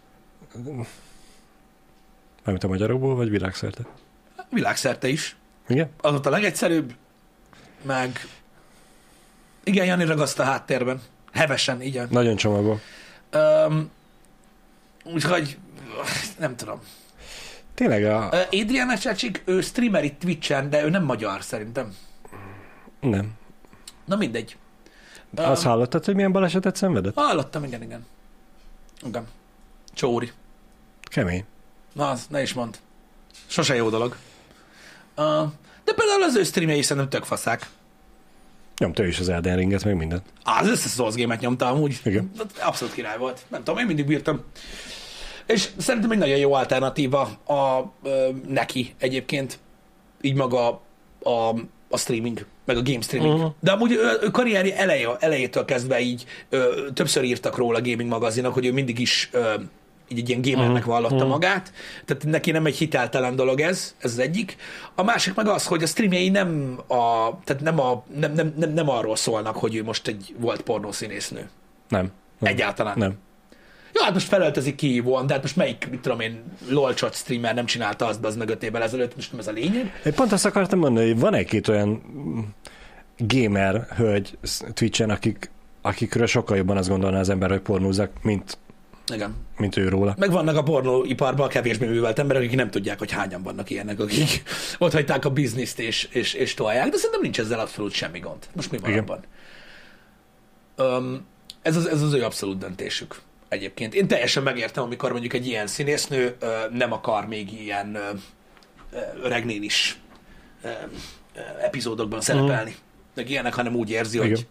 [2.44, 3.86] Mármint a magyarokból, vagy világszerte?
[4.50, 5.36] világszerte is.
[5.68, 5.90] Igen?
[6.02, 6.94] Az volt a legegyszerűbb,
[7.82, 8.28] meg
[9.64, 11.02] igen, Jani ragaszt a háttérben.
[11.32, 12.08] Hevesen, igen.
[12.12, 12.80] Nagyon csomagol.
[13.34, 13.92] Um,
[15.04, 15.58] úgyhogy
[16.40, 16.80] nem tudom.
[17.76, 18.30] Tényleg a...
[18.52, 21.96] Adrian Ecsecsik, ő streamer itt Twitch-en, de ő nem magyar szerintem.
[23.00, 23.32] Nem.
[24.06, 24.58] Na mindegy.
[25.36, 27.16] Azt Öm, hallottad, hogy milyen balesetet szenvedett?
[27.16, 28.06] Hallottam, igen, igen.
[29.06, 29.28] Igen.
[29.94, 30.32] Csóri.
[31.02, 31.46] Kemény.
[31.94, 32.78] Na, az, ne is mond.
[33.48, 34.16] Sose jó dolog.
[35.18, 35.26] Uh,
[35.84, 37.70] de például az ő streamjei szerintem tök faszák.
[38.78, 40.24] Nyomta ő is az Elden Ringet, meg mindent.
[40.44, 42.00] Á, az összes Souls game-et nyomta amúgy.
[42.04, 42.32] Igen.
[42.60, 43.46] Abszolút király volt.
[43.48, 44.44] Nem tudom, én mindig bírtam.
[45.48, 49.60] És szerintem egy nagyon jó alternatíva a, ö, neki egyébként.
[50.22, 50.82] Így maga
[51.24, 51.56] a,
[51.90, 53.34] a streaming, meg a game streaming.
[53.34, 53.42] Mhm.
[53.42, 53.56] Uh-huh.
[53.60, 58.54] De amúgy ő, ő karrierje eleje, elejétől kezdve így ö, többször írtak róla gaming magazinok,
[58.54, 59.54] hogy ő mindig is ö,
[60.08, 60.92] így egy ilyen gamernek Mhm.
[60.92, 61.30] vallotta uh-huh.
[61.30, 61.74] magát.
[62.06, 64.56] Tehát neki nem egy hiteltelen dolog ez, ez az egyik.
[64.96, 68.74] A másik meg az, hogy a streamjei nem, a, tehát nem, a, nem, nem, nem,
[68.74, 71.50] nem arról szólnak, hogy ő most egy volt pornószínésznő.
[71.90, 72.12] Nem.
[72.40, 72.54] nem.
[72.54, 72.98] Egyáltalán.
[72.98, 73.14] Nem.
[73.98, 77.66] Jó, hát most felöltözik kihívóan, de hát most melyik, mit tudom én, lolcsot streamer nem
[77.66, 80.02] csinálta azt be az meg öt évvel ezelőtt, most nem ez a lényeg.
[80.06, 82.02] Én pont azt akartam mondani, hogy van egy-két olyan
[83.18, 84.38] gamer hölgy
[84.74, 88.58] Twitch-en, akik, akikről sokkal jobban azt gondolná az ember, hogy pornózak, mint,
[89.14, 89.36] Igen.
[89.58, 90.16] mint ő róla.
[90.18, 94.44] Meg vannak a pornóiparban kevésbé művelt emberek, akik nem tudják, hogy hányan vannak ilyenek, akik
[94.78, 98.48] ott hagyták a bizniszt és, és, és tolják, de szerintem nincs ezzel abszolút semmi gond.
[98.56, 99.04] Most mi van Igen.
[99.04, 99.24] abban?
[100.78, 101.26] Um,
[101.62, 103.16] ez, az, ez az ő abszolút döntésük
[103.56, 103.94] egyébként.
[103.94, 108.00] Én teljesen megértem, amikor mondjuk egy ilyen színésznő ö, nem akar még ilyen ö,
[108.92, 110.00] ö, öregnél is
[110.62, 110.70] ö,
[111.62, 112.76] epizódokban szerepelni.
[113.16, 114.30] Meg ilyenek, hanem úgy érzi, Igen.
[114.30, 114.48] hogy,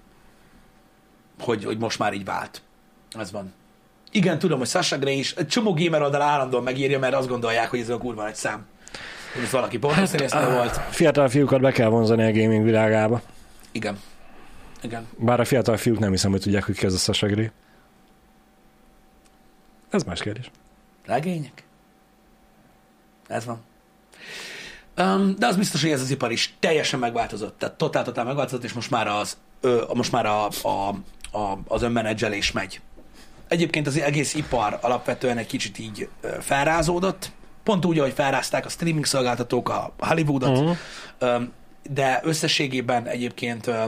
[1.40, 2.62] hogy, hogy most már így vált.
[3.18, 3.52] Ez van.
[4.10, 7.70] Igen, tudom, hogy Sasha Grey is, egy csomó gamer oldal állandóan megírja, mert azt gondolják,
[7.70, 8.66] hogy ez a kurva egy szám.
[9.34, 10.80] Hogy ez valaki pornószínésznő hát, volt.
[10.90, 13.22] Fiatal fiúkat be kell vonzani a gaming világába.
[13.72, 13.98] Igen.
[14.82, 15.06] Igen.
[15.18, 17.50] Bár a fiatal fiúk nem hiszem, hogy tudják, hogy ki ez a Sasha Grey.
[19.94, 20.50] Ez más kérdés.
[21.06, 21.64] Legények.
[23.26, 23.62] Ez van.
[24.96, 27.58] Um, de az biztos, hogy ez az ipar is teljesen megváltozott.
[27.58, 30.88] Tehát totál, totál megváltozott, és most már, az, ö, most már a, a,
[31.38, 32.80] a, az önmenedzselés megy.
[33.48, 36.08] Egyébként az egész ipar alapvetően egy kicsit így
[36.40, 37.32] felrázódott,
[37.62, 41.42] pont úgy, ahogy felrázták a streaming szolgáltatók a Hollywoodot, uh-huh.
[41.90, 43.84] de összességében egyébként ö,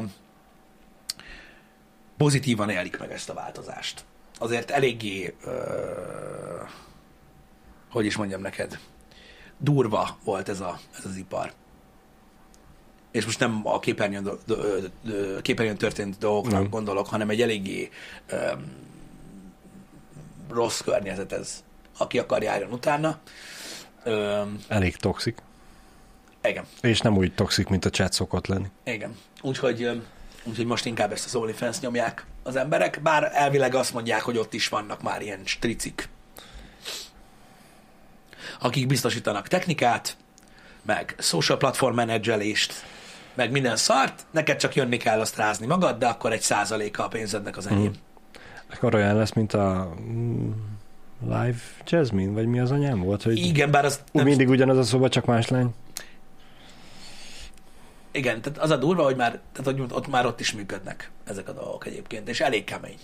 [2.17, 4.05] pozitívan élik meg ezt a változást.
[4.39, 5.51] Azért eléggé, ö,
[7.91, 8.79] hogy is mondjam neked,
[9.59, 11.53] durva volt ez, a, ez az ipar.
[13.11, 14.55] És most nem a képernyőn, do, do,
[15.03, 16.69] do, képernyőn történt dolgokra Nem.
[16.71, 17.91] gondolok, hanem egy eléggé
[18.27, 18.53] ö,
[20.51, 21.65] rossz környezet ez,
[21.99, 23.19] aki akar járjon utána.
[24.05, 25.39] Ö, Elég toxik.
[26.43, 26.65] igen.
[26.81, 28.67] És nem úgy toxik, mint a chat szokott lenni.
[28.85, 29.17] Igen.
[29.43, 30.03] Úgyhogy,
[30.49, 34.55] úgyhogy most inkább ezt az OnlyFans nyomják az emberek, bár elvileg azt mondják, hogy ott
[34.55, 36.09] is vannak már ilyen stricik,
[38.61, 40.17] akik biztosítanak technikát,
[40.83, 42.75] meg social platform menedzselést,
[43.35, 47.09] meg minden szart, neked csak jönni kell azt rázni magad, de akkor egy százaléka a
[47.09, 47.93] pénzednek az enyém.
[48.75, 50.51] Akkor olyan lesz, mint a mm,
[51.23, 54.83] Live Jasmine, vagy mi az anyám volt, hogy Igen, bár az nem, mindig ugyanaz a
[54.83, 55.75] szoba, csak más lány.
[58.17, 61.49] Igen, tehát az a durva, hogy már, tehát, hogy ott már ott is működnek ezek
[61.49, 62.99] a dolgok egyébként, és elég kemény.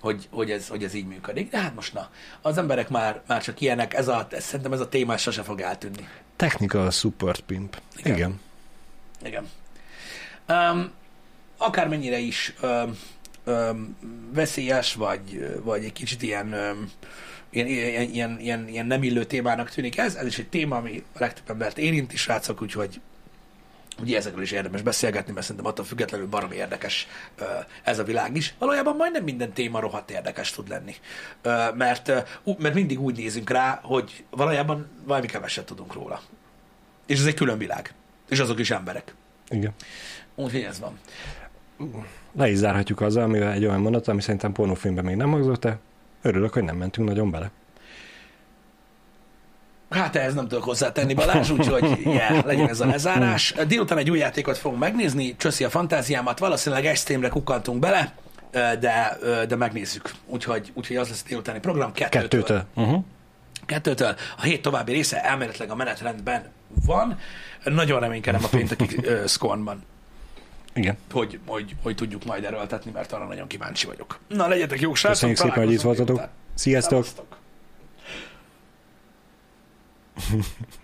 [0.00, 1.50] Hogy, hogy, ez, hogy ez így működik.
[1.50, 2.10] De hát most na,
[2.42, 5.60] az emberek már, már csak ilyenek, ez a, ez, szerintem ez a téma sose fog
[5.60, 6.08] eltűnni.
[6.36, 7.80] Technical support pimp.
[7.96, 8.16] Igen.
[8.16, 8.40] Igen.
[9.24, 9.48] Igen.
[10.48, 10.92] Um,
[11.56, 12.98] akármennyire is um,
[13.44, 13.96] um,
[14.32, 16.90] veszélyes, vagy, vagy egy kicsit ilyen, um,
[17.54, 21.04] ilyen, ilyen, ilyen, ilyen, ilyen nem illő témának tűnik ez, ez is egy téma, ami
[21.14, 23.00] a legtöbb embert érinti, srácok, úgyhogy
[24.00, 27.06] ugye ezekről is érdemes beszélgetni, mert szerintem attól függetlenül baromi érdekes
[27.82, 28.54] ez a világ is.
[28.58, 30.94] Valójában majdnem minden téma rohadt érdekes tud lenni.
[31.74, 32.12] Mert,
[32.58, 36.20] mert mindig úgy nézünk rá, hogy valójában valami keveset tudunk róla.
[37.06, 37.94] És ez egy külön világ.
[38.28, 39.14] És azok is emberek.
[39.48, 39.72] Igen.
[40.34, 40.98] Úgyhogy ez van.
[42.32, 45.80] Le is zárhatjuk azzal, amivel egy olyan mondat, ami szerintem pornófilmben még nem hangzott el.
[46.26, 47.50] Örülök, hogy nem mentünk nagyon bele.
[49.90, 53.54] Hát ehhez nem tudok hozzátenni, Balázs, úgyhogy yeah, legyen ez a lezárás.
[53.66, 58.14] Délután egy új játékot fogunk megnézni, csöszi a fantáziámat, valószínűleg Extreme-re kukkantunk bele,
[58.50, 59.18] de,
[59.48, 60.10] de megnézzük.
[60.26, 62.20] Úgyhogy, úgyhogy az lesz a délutáni program kettőtől.
[62.20, 62.64] Kettőtől.
[62.74, 63.04] Uh-huh.
[63.66, 64.14] Kettőtől.
[64.36, 66.44] A hét további része elméletileg a menetrendben
[66.86, 67.18] van.
[67.64, 69.82] Nagyon reménykedem a pénteki uh, Scornban,
[70.74, 70.96] Igen.
[71.12, 74.18] hogy, hogy, hogy tudjuk majd erőltetni, mert arra nagyon kíváncsi vagyok.
[74.28, 75.12] Na, legyetek jók, srácok!
[75.12, 76.28] Köszönjük szépen, hogy itt voltatok.
[76.54, 77.04] Sziasztok!
[77.04, 77.36] Szevasztok.